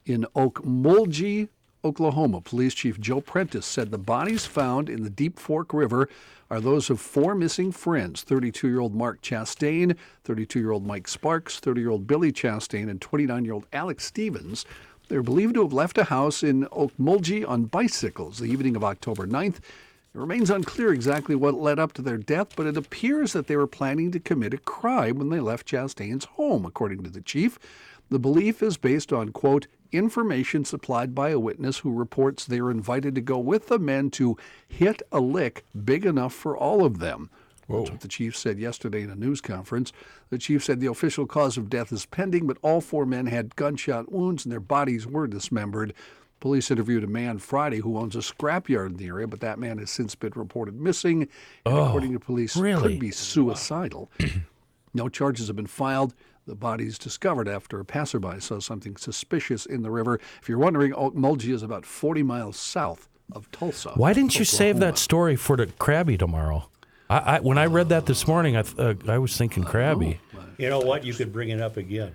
[0.06, 1.48] In Okmulgee,
[1.84, 6.08] Oklahoma, Police Chief Joe Prentice said the bodies found in the Deep Fork River
[6.48, 11.08] are those of four missing friends 32 year old Mark Chastain, 32 year old Mike
[11.08, 14.64] Sparks, 30 year old Billy Chastain, and 29 year old Alex Stevens.
[15.08, 19.26] They're believed to have left a house in Okmulgee on bicycles the evening of October
[19.26, 19.56] 9th.
[19.56, 23.56] It remains unclear exactly what led up to their death, but it appears that they
[23.56, 27.58] were planning to commit a crime when they left Chastain's home, according to the chief.
[28.10, 32.70] The belief is based on, quote, information supplied by a witness who reports they were
[32.70, 34.36] invited to go with the men to
[34.66, 37.30] hit a lick big enough for all of them.
[37.68, 39.92] That's what the chief said yesterday in a news conference.
[40.30, 43.56] The chief said the official cause of death is pending, but all four men had
[43.56, 45.94] gunshot wounds and their bodies were dismembered.
[46.40, 49.78] Police interviewed a man Friday who owns a scrapyard in the area, but that man
[49.78, 51.28] has since been reported missing.
[51.64, 52.82] And according to police, really?
[52.82, 54.10] could be suicidal.
[54.94, 56.14] No charges have been filed.
[56.46, 60.18] The bodies discovered after a passerby saw something suspicious in the river.
[60.40, 63.90] If you're wondering, Okmulgee is about 40 miles south of Tulsa.
[63.90, 66.68] Why didn't you save that story for the Krabby tomorrow?
[67.08, 70.18] I, I when I read that this morning, I th- uh, I was thinking Krabby.
[70.58, 71.04] You know what?
[71.04, 72.14] You could bring it up again.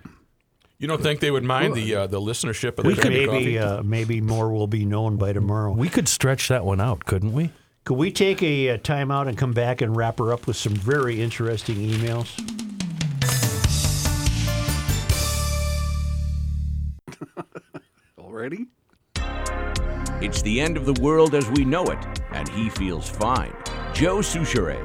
[0.78, 3.58] You don't think they would mind the uh, the listenership of the Krabby Maybe Coffee?
[3.58, 5.72] uh, maybe more will be known by tomorrow.
[5.72, 7.50] We could stretch that one out, couldn't we?
[7.84, 10.74] Could we take a, uh timeout and come back and wrap her up with some
[10.74, 12.28] very interesting emails?
[18.38, 18.68] Already?
[20.24, 21.98] It's the end of the world as we know it,
[22.30, 23.52] and he feels fine.
[23.92, 24.78] Joe Soucheray.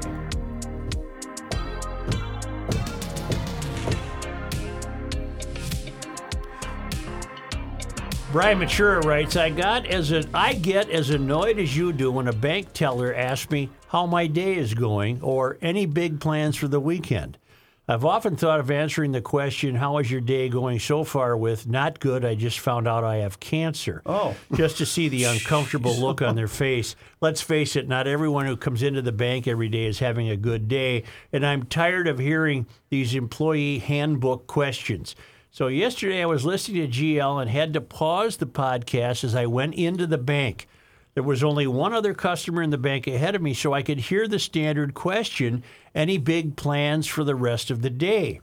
[8.32, 12.26] Brian Matura writes, I got as a, I get as annoyed as you do when
[12.26, 16.66] a bank teller asks me how my day is going or any big plans for
[16.66, 17.38] the weekend.
[17.86, 21.36] I've often thought of answering the question, How is your day going so far?
[21.36, 24.00] with not good, I just found out I have cancer.
[24.06, 24.34] Oh.
[24.54, 26.96] Just to see the uncomfortable look on their face.
[27.20, 30.36] Let's face it, not everyone who comes into the bank every day is having a
[30.36, 31.04] good day.
[31.30, 35.14] And I'm tired of hearing these employee handbook questions.
[35.50, 39.44] So yesterday I was listening to GL and had to pause the podcast as I
[39.44, 40.68] went into the bank.
[41.14, 43.98] There was only one other customer in the bank ahead of me, so I could
[44.00, 45.62] hear the standard question
[45.94, 48.40] any big plans for the rest of the day?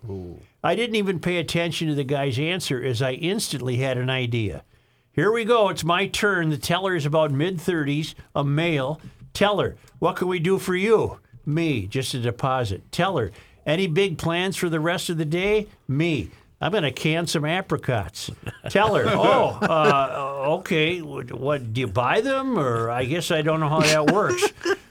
[0.64, 4.64] I didn't even pay attention to the guy's answer as I instantly had an idea.
[5.12, 5.68] Here we go.
[5.68, 6.50] It's my turn.
[6.50, 9.02] The teller is about mid 30s, a male.
[9.34, 11.20] Teller, what can we do for you?
[11.46, 12.90] Me, just a deposit.
[12.92, 13.32] Teller,
[13.66, 15.68] any big plans for the rest of the day?
[15.88, 16.32] Me.
[16.62, 18.30] I'm going to can some apricots.
[18.70, 21.02] Tell her, oh, uh, okay.
[21.02, 22.58] What, what, do you buy them?
[22.58, 24.44] Or I guess I don't know how that works.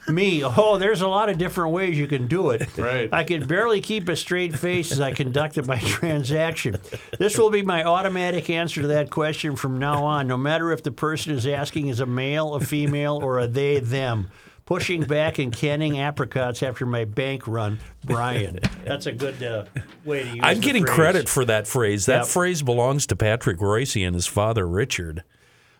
[0.08, 2.76] Me, oh, there's a lot of different ways you can do it.
[2.76, 3.08] Right.
[3.12, 6.78] I can barely keep a straight face as I conducted my transaction.
[7.18, 10.82] This will be my automatic answer to that question from now on, no matter if
[10.82, 14.32] the person is asking is a male, a female, or a they, them.
[14.70, 18.60] Pushing back and canning apricots after my bank run, Brian.
[18.84, 19.64] That's a good uh,
[20.04, 20.94] way to use I'm getting phrase.
[20.94, 22.06] credit for that phrase.
[22.06, 22.26] That Yep.
[22.28, 25.24] phrase belongs to Patrick Royce and his father Richard.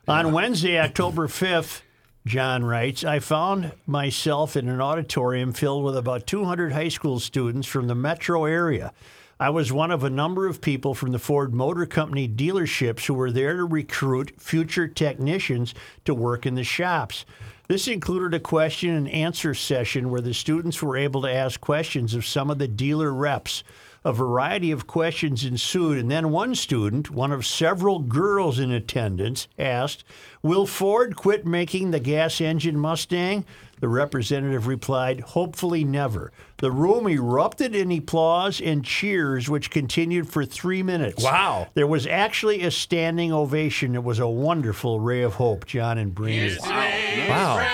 [0.09, 1.83] On Wednesday, October 5th,
[2.27, 7.69] John writes, I found myself in an auditorium filled with about 200 high school students
[7.69, 8.93] from the metro area.
[9.39, 13.15] I was one of a number of people from the Ford Motor Company dealerships who
[13.15, 15.77] were there to recruit future technicians
[16.07, 17.25] to work in the shops.
[17.71, 22.15] This included a question and answer session where the students were able to ask questions
[22.15, 23.63] of some of the dealer reps.
[24.05, 29.47] A variety of questions ensued, and then one student, one of several girls in attendance,
[29.57, 30.03] asked,
[30.43, 33.45] Will Ford quit making the gas engine Mustang?
[33.79, 36.33] The representative replied, Hopefully never.
[36.61, 41.25] The room erupted in applause and cheers, which continued for three minutes.
[41.25, 41.69] Wow.
[41.73, 43.95] There was actually a standing ovation.
[43.95, 46.59] It was a wonderful ray of hope, John and Brady.
[46.63, 47.67] Wow.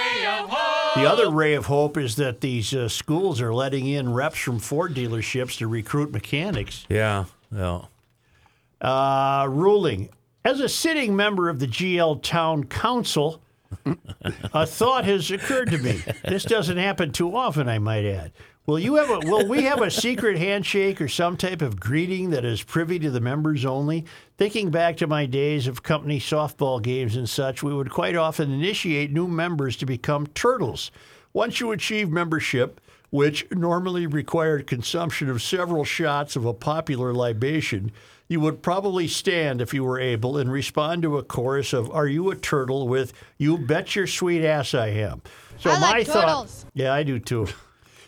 [0.94, 4.60] The other ray of hope is that these uh, schools are letting in reps from
[4.60, 6.86] Ford dealerships to recruit mechanics.
[6.88, 7.24] Yeah.
[7.54, 7.82] Yeah.
[8.80, 10.10] Uh, ruling.
[10.44, 13.42] As a sitting member of the GL Town Council,
[14.52, 16.02] a thought has occurred to me.
[16.28, 18.32] This doesn't happen too often, I might add.
[18.66, 22.30] Will you have a, will we have a secret handshake or some type of greeting
[22.30, 24.06] that is privy to the members only?
[24.38, 28.52] Thinking back to my days of company softball games and such, we would quite often
[28.52, 30.90] initiate new members to become turtles.
[31.32, 37.92] Once you achieve membership, which normally required consumption of several shots of a popular libation,
[38.28, 42.06] you would probably stand if you were able and respond to a chorus of "Are
[42.06, 45.22] you a turtle?" with "You bet your sweet ass I am."
[45.58, 46.66] So I my like thought, turtles.
[46.74, 47.46] yeah, I do too.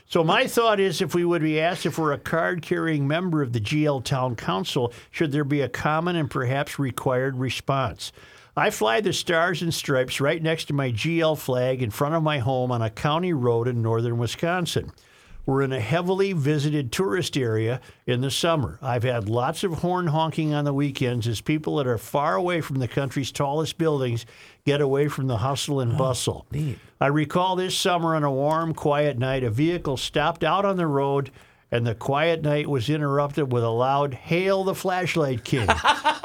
[0.06, 3.52] So my thought is, if we would be asked if we're a card-carrying member of
[3.52, 8.10] the GL Town Council, should there be a common and perhaps required response?
[8.56, 12.22] I fly the stars and stripes right next to my GL flag in front of
[12.22, 14.90] my home on a county road in northern Wisconsin.
[15.48, 18.78] We're in a heavily visited tourist area in the summer.
[18.82, 22.60] I've had lots of horn honking on the weekends as people that are far away
[22.60, 24.26] from the country's tallest buildings
[24.66, 26.46] get away from the hustle and oh, bustle.
[27.00, 30.86] I recall this summer on a warm, quiet night, a vehicle stopped out on the
[30.86, 31.30] road,
[31.70, 35.68] and the quiet night was interrupted with a loud "Hail the Flashlight King!"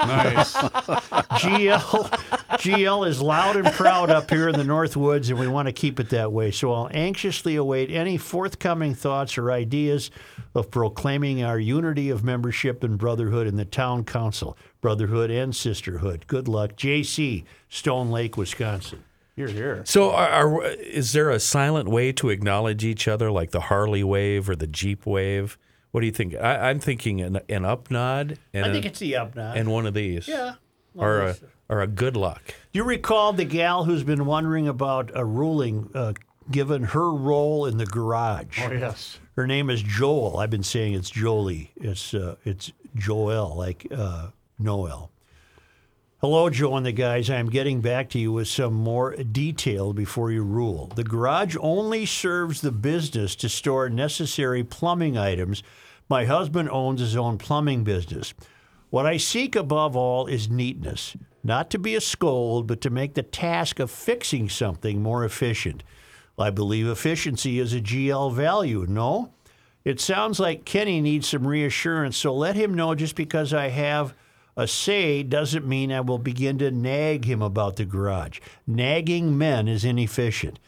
[0.04, 0.54] Nice.
[0.54, 2.10] GL
[2.58, 5.72] GL is loud and proud up here in the North Woods, and we want to
[5.72, 6.52] keep it that way.
[6.52, 10.12] So I'll anxiously await any forthcoming thoughts or ideas
[10.56, 16.26] of proclaiming our unity of membership and brotherhood in the town council, brotherhood and sisterhood.
[16.28, 19.04] Good luck, JC, Stone Lake, Wisconsin.
[19.36, 19.84] Hear, hear.
[19.86, 24.04] So, are, are, is there a silent way to acknowledge each other, like the Harley
[24.04, 25.58] wave or the Jeep wave?
[25.92, 26.36] What do you think?
[26.36, 28.38] I, I'm thinking an, an up nod.
[28.54, 29.58] And I a- think it's the up nod.
[29.58, 30.28] and one of these.
[30.28, 30.56] Yeah.
[30.96, 31.36] Or a,
[31.70, 32.54] or a good luck.
[32.72, 36.14] Do You recall the gal who's been wondering about a ruling uh,
[36.52, 38.60] given her role in the garage.
[38.62, 39.20] Oh, yes.
[39.36, 40.38] Her name is Joel.
[40.38, 41.72] I've been saying it's Jolie.
[41.78, 44.28] It's uh, it's Joel, like uh,
[44.60, 45.10] Noel.
[46.24, 47.30] Hello, Joe and the guys.
[47.30, 50.90] I'm getting back to you with some more detail before you rule.
[50.96, 55.64] The garage only serves the business to store necessary plumbing items.
[56.08, 58.34] My husband owns his own plumbing business.
[58.90, 63.16] What I seek above all is neatness, not to be a scold, but to make
[63.16, 65.84] the task of fixing something more efficient.
[66.40, 69.34] I believe efficiency is a GL value, no?
[69.84, 74.14] It sounds like Kenny needs some reassurance, so let him know just because I have
[74.56, 78.40] a say doesn't mean I will begin to nag him about the garage.
[78.68, 80.60] Nagging men is inefficient.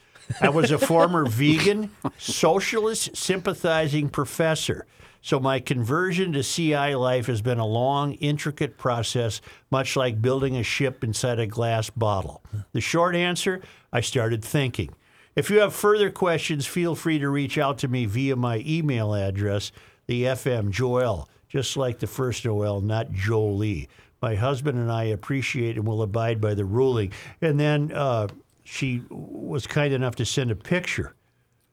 [0.42, 4.88] I was a former vegan, socialist, sympathizing professor.
[5.22, 10.56] So my conversion to CI life has been a long, intricate process, much like building
[10.56, 12.44] a ship inside a glass bottle.
[12.74, 13.62] The short answer
[13.92, 14.94] I started thinking.
[15.36, 19.14] If you have further questions, feel free to reach out to me via my email
[19.14, 19.72] address,
[20.06, 23.88] the FM Joel, just like the first Noel, not Jolie.
[24.22, 27.14] My husband and I appreciate and will abide by the ruling.
[27.42, 28.28] And then uh,
[28.66, 31.16] she was kind enough to send a picture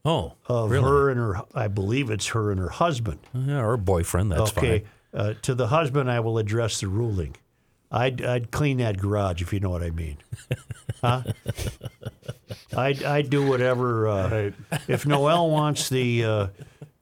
[0.04, 0.84] Oh, of really?
[0.84, 3.18] her and her, I believe it's her and her husband.
[3.34, 4.30] Yeah, her boyfriend.
[4.30, 4.84] That's okay.
[5.12, 5.20] fine.
[5.20, 7.36] Uh, to the husband, I will address the ruling.
[7.90, 10.18] I'd, I'd clean that garage if you know what I mean.
[11.04, 11.22] Huh?
[12.76, 14.06] I'd, I'd do whatever.
[14.06, 14.50] Uh,
[14.86, 16.46] If Noel wants the uh,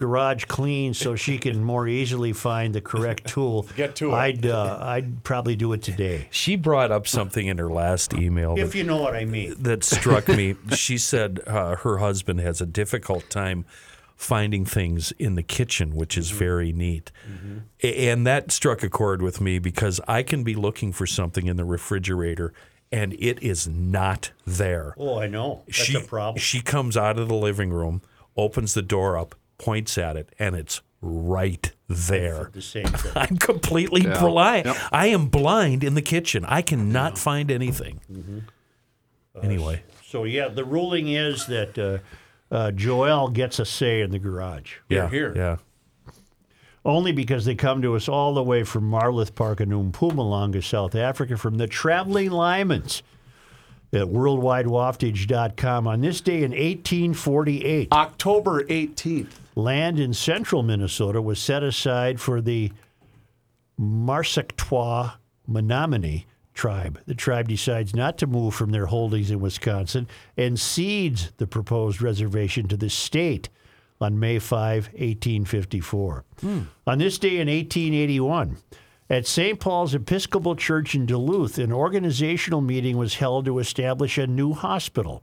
[0.00, 4.14] garage clean so she can more easily find the correct tool, Get to it.
[4.14, 6.26] I'd, uh, I'd probably do it today.
[6.30, 9.54] She brought up something in her last email If that, you know what I mean.
[9.58, 10.56] that struck me.
[10.74, 13.66] She said uh, her husband has a difficult time
[14.16, 17.12] finding things in the kitchen, which is very neat.
[17.82, 21.46] A- And that struck a chord with me because I can be looking for something
[21.46, 22.52] in the refrigerator
[22.92, 24.94] and it is not there.
[24.98, 25.62] Oh, I know.
[25.66, 26.40] That's she, a problem.
[26.40, 28.00] She comes out of the living room,
[28.36, 32.50] opens the door up, points at it, and it's right there.
[32.52, 33.12] The same thing.
[33.16, 34.18] I'm completely Yeah.
[34.20, 34.66] blind.
[34.66, 34.76] Yep.
[34.92, 36.44] I am blind in the kitchen.
[36.46, 38.00] I cannot find anything.
[38.12, 38.38] Mm-hmm.
[39.42, 41.98] Anyway, So yeah, the ruling is that uh,
[42.54, 44.74] uh, Joel gets a say in the garage.
[44.88, 45.32] Yeah, here.
[45.36, 45.56] yeah.
[46.84, 50.94] Only because they come to us all the way from Marloth Park in Mpumalanga, South
[50.94, 53.02] Africa, from the Traveling Lymans
[53.92, 55.86] at worldwidewaftage.com.
[55.86, 59.28] On this day in 1848, October 18th.
[59.54, 62.72] Land in central Minnesota was set aside for the
[63.78, 65.14] Marsictwa
[65.46, 67.00] Menominee tribe.
[67.06, 70.06] The tribe decides not to move from their holdings in Wisconsin
[70.36, 73.48] and cedes the proposed reservation to the state
[74.00, 76.24] on May 5, 1854.
[76.40, 76.60] Hmm.
[76.86, 78.56] On this day in 1881,
[79.10, 79.58] at St.
[79.58, 85.22] Paul's Episcopal Church in Duluth, an organizational meeting was held to establish a new hospital.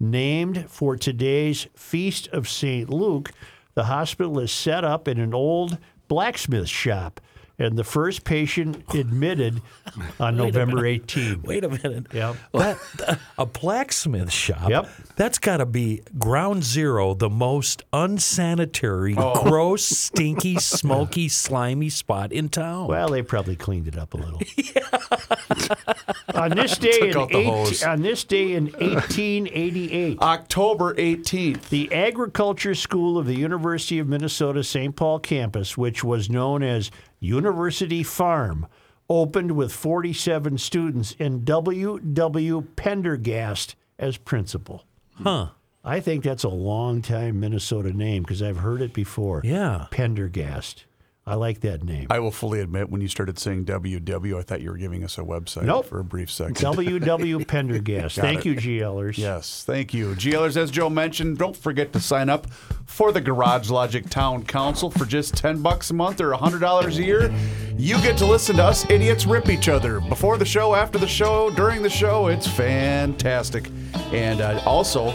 [0.00, 2.88] Named for today's Feast of St.
[2.88, 3.32] Luke,
[3.78, 5.78] the hospital is set up in an old
[6.08, 7.20] blacksmith shop,
[7.58, 9.60] and the first patient admitted
[10.20, 11.42] on November 18.
[11.42, 12.06] Wait a minute.
[12.12, 12.36] Yep.
[12.52, 14.70] That, a blacksmith shop.
[14.70, 14.88] Yep.
[15.16, 19.42] That's got to be ground zero, the most unsanitary, oh.
[19.42, 22.86] gross, stinky, smoky, slimy spot in town.
[22.86, 24.40] Well, they probably cleaned it up a little.
[26.34, 31.68] on this day in 18 on this day in 1888, October 18th.
[31.68, 34.94] the Agriculture School of the University of Minnesota St.
[34.94, 36.90] Paul campus, which was known as
[37.20, 38.66] University Farm,
[39.08, 42.62] opened with 47 students and W.W.
[42.76, 44.84] Pendergast as principal.
[45.22, 45.48] huh.
[45.84, 49.40] I think that's a long time Minnesota name because I've heard it before.
[49.44, 49.86] Yeah.
[49.90, 50.84] Pendergast.
[51.28, 52.06] I like that name.
[52.10, 55.18] I will fully admit, when you started saying WW, I thought you were giving us
[55.18, 55.86] a website Nope.
[55.86, 56.56] for a brief second.
[56.60, 57.44] W.W.
[57.44, 58.16] Pendergast.
[58.16, 58.46] Thank it.
[58.46, 59.18] you, GLers.
[59.18, 60.14] Yes, thank you.
[60.14, 62.50] GLers, as Joe mentioned, don't forget to sign up
[62.86, 67.02] for the Garage Logic Town Council for just 10 bucks a month or $100 a
[67.02, 67.32] year.
[67.76, 71.06] You get to listen to us idiots rip each other before the show, after the
[71.06, 72.28] show, during the show.
[72.28, 73.68] It's fantastic.
[74.12, 75.10] And uh, also,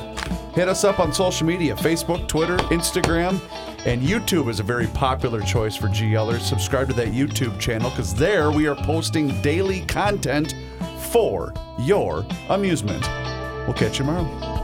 [0.54, 3.42] hit us up on social media Facebook, Twitter, Instagram.
[3.86, 6.40] And YouTube is a very popular choice for GLers.
[6.40, 10.56] Subscribe to that YouTube channel because there we are posting daily content
[11.12, 13.06] for your amusement.
[13.68, 14.63] We'll catch you tomorrow.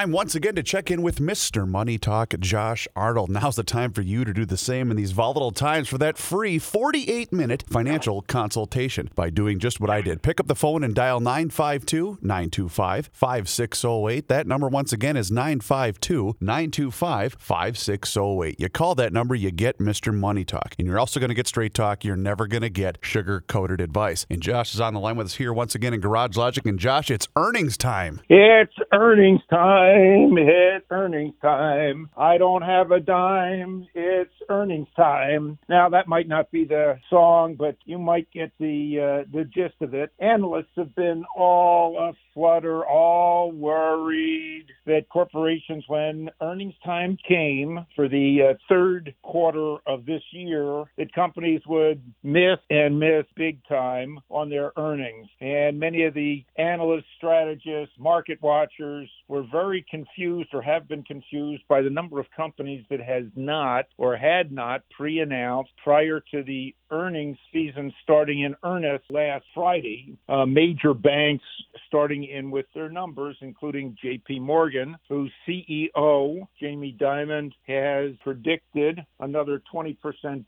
[0.00, 1.68] Time once again to check in with Mr.
[1.68, 3.28] Money Talk, Josh Arnold.
[3.28, 6.16] Now's the time for you to do the same in these volatile times for that
[6.16, 10.22] free 48 minute financial consultation by doing just what I did.
[10.22, 14.28] Pick up the phone and dial 952 925 5608.
[14.28, 18.58] That number, once again, is 952 925 5608.
[18.58, 20.14] You call that number, you get Mr.
[20.14, 20.74] Money Talk.
[20.78, 22.06] And you're also going to get straight talk.
[22.06, 24.24] You're never going to get sugar coated advice.
[24.30, 26.64] And Josh is on the line with us here once again in Garage Logic.
[26.64, 28.22] And Josh, it's earnings time.
[28.30, 29.89] It's earnings time.
[29.92, 32.10] It's earnings time.
[32.16, 33.86] I don't have a dime.
[33.94, 35.58] It's earnings time.
[35.68, 39.74] Now that might not be the song, but you might get the uh, the gist
[39.80, 40.12] of it.
[40.18, 48.50] Analysts have been all aflutter, all worried that corporations, when earnings time came for the
[48.50, 54.50] uh, third quarter of this year, that companies would miss and miss big time on
[54.50, 55.28] their earnings.
[55.40, 61.62] And many of the analysts, strategists, market watchers were very confused or have been confused
[61.68, 66.74] by the number of companies that has not or had not pre-announced prior to the
[66.90, 70.16] earnings season starting in earnest last Friday.
[70.28, 71.44] Uh, major banks
[71.86, 74.40] starting in with their numbers, including J.P.
[74.40, 79.96] Morgan, whose CEO Jamie Dimon has predicted another 20%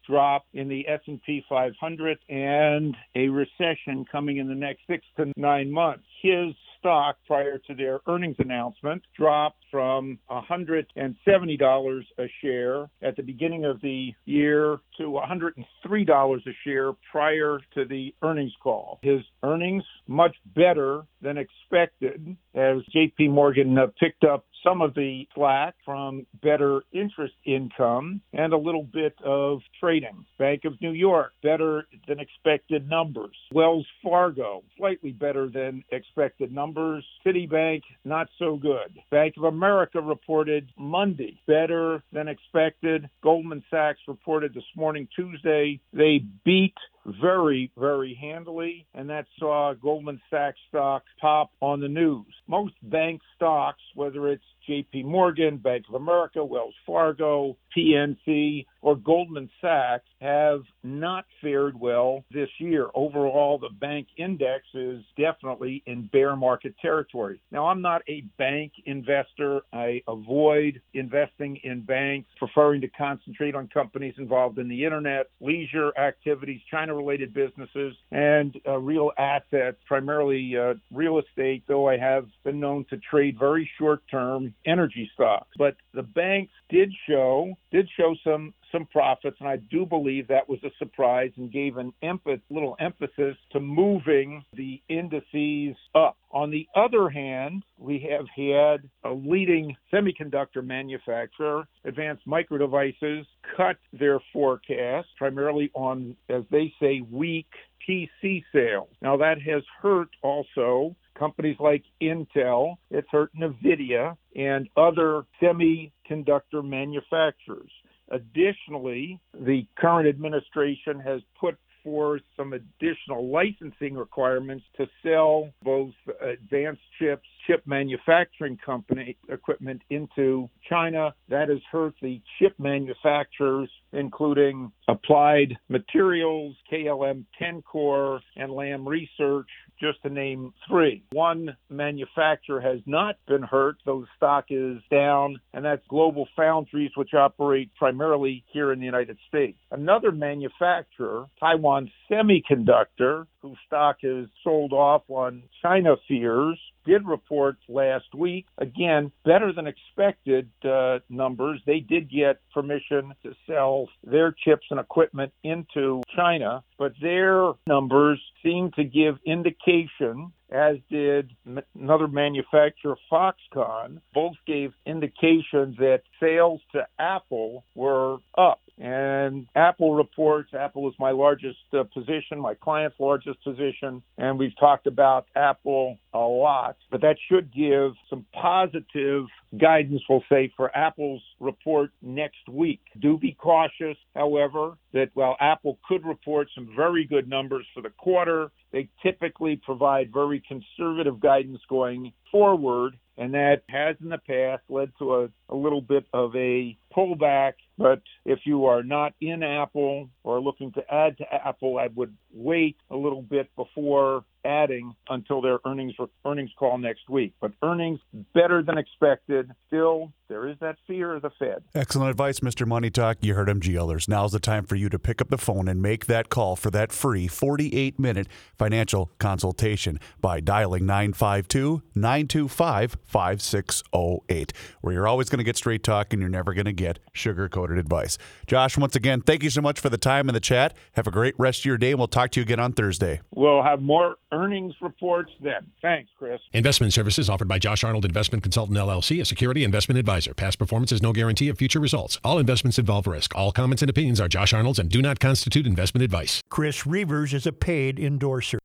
[0.08, 5.70] drop in the S&P 500 and a recession coming in the next six to nine
[5.70, 6.04] months.
[6.22, 13.64] His stock prior to their earnings announcement dropped from $170 a share at the beginning
[13.64, 18.98] of the year to $103 a share prior to the earnings call.
[19.02, 25.26] His earnings much better than expected as JP Morgan uh, picked up some of the
[25.34, 30.24] slack from better interest income and a little bit of trading.
[30.38, 33.36] Bank of New York, better than expected numbers.
[33.52, 37.04] Wells Fargo, slightly better than expected numbers.
[37.26, 38.98] Citibank, not so good.
[39.10, 43.08] Bank of America reported Monday, better than expected.
[43.22, 46.74] Goldman Sachs reported this morning, Tuesday, they beat
[47.06, 52.26] very, very handily, and that saw Goldman Sachs stock pop on the news.
[52.46, 59.50] Most bank stocks, whether it's JP Morgan, Bank of America, Wells Fargo, PNC, or Goldman
[59.60, 62.88] Sachs, have not fared well this year.
[62.94, 67.40] Overall, the bank index is definitely in bear market territory.
[67.50, 69.62] Now, I'm not a bank investor.
[69.72, 75.92] I avoid investing in banks, preferring to concentrate on companies involved in the internet, leisure
[75.98, 81.96] activities, China China related businesses and uh, real assets, primarily uh, real estate, though I
[81.98, 85.48] have been known to trade very short term energy stocks.
[85.58, 90.48] But the banks did show did show some some profits, and I do believe that
[90.48, 96.16] was a surprise and gave an emph- little emphasis to moving the indices up.
[96.30, 103.26] On the other hand, we have had a leading semiconductor manufacturer, Advanced Micro Devices,
[103.56, 107.48] cut their forecast primarily on, as they say, weak
[107.86, 108.88] PC sales.
[109.02, 117.70] Now that has hurt also companies like Intel, it's hurt NVIDIA, and other semiconductor manufacturers.
[118.12, 126.82] Additionally, the current administration has put forth some additional licensing requirements to sell both advanced
[126.98, 131.14] chips, chip manufacturing company equipment into China.
[131.28, 139.48] That has hurt the chip manufacturers, including Applied Materials, KLA Tencor, and Lam Research,
[139.80, 141.02] just to name three.
[141.12, 147.14] One manufacturer has not been hurt, though stock is down, and that's Global Foundries, which
[147.14, 149.58] operate primarily here in the United States.
[149.70, 158.14] Another manufacturer, Taiwan Semiconductor, whose stock is sold off on China fears, did report last
[158.14, 158.46] week.
[158.58, 161.60] Again, better than expected uh, numbers.
[161.66, 168.20] They did get permission to sell their chips and equipment into China, but their numbers
[168.42, 171.30] seem to give indication as did
[171.74, 174.00] another manufacturer, Foxconn.
[174.12, 178.60] Both gave indications that sales to Apple were up.
[178.82, 184.58] And Apple reports, Apple is my largest uh, position, my client's largest position, and we've
[184.58, 189.26] talked about Apple a lot, but that should give some positive
[189.56, 192.80] guidance, we'll say, for Apple's report next week.
[193.00, 197.90] Do be cautious, however, that while Apple could report some very good numbers for the
[197.90, 204.62] quarter, they typically provide very conservative guidance going forward, and that has in the past
[204.68, 207.54] led to a, a little bit of a pullback.
[207.78, 212.14] But if you are not in Apple or looking to add to Apple, I would
[212.32, 215.94] wait a little bit before adding until their earnings
[216.24, 217.32] earnings call next week.
[217.40, 218.00] But earnings
[218.34, 219.50] better than expected.
[219.68, 221.62] Still, there is that fear of the Fed.
[221.74, 222.66] Excellent advice, Mr.
[222.66, 223.18] Money Talk.
[223.20, 224.08] You heard him, GLers.
[224.08, 226.70] Now's the time for you to pick up the phone and make that call for
[226.70, 228.28] that free 48 minute
[228.58, 236.12] financial consultation by dialing 952 925 5608, where you're always going to get straight talk
[236.12, 238.18] and you're never going to get sugar coated advice.
[238.46, 240.76] Josh, once again, thank you so much for the time and the chat.
[240.94, 243.20] Have a great rest of your day, and we'll talk to you again on Thursday.
[243.34, 245.70] We'll have more earnings reports then.
[245.80, 246.40] Thanks, Chris.
[246.52, 250.34] Investment services offered by Josh Arnold Investment Consultant LLC, a security investment advisor.
[250.34, 252.18] Past performance is no guarantee of future results.
[252.24, 253.34] All investments involve risk.
[253.36, 256.42] All comments and opinions are Josh Arnold's and do not constitute investment advice.
[256.48, 258.58] Chris Reavers is a paid endorser.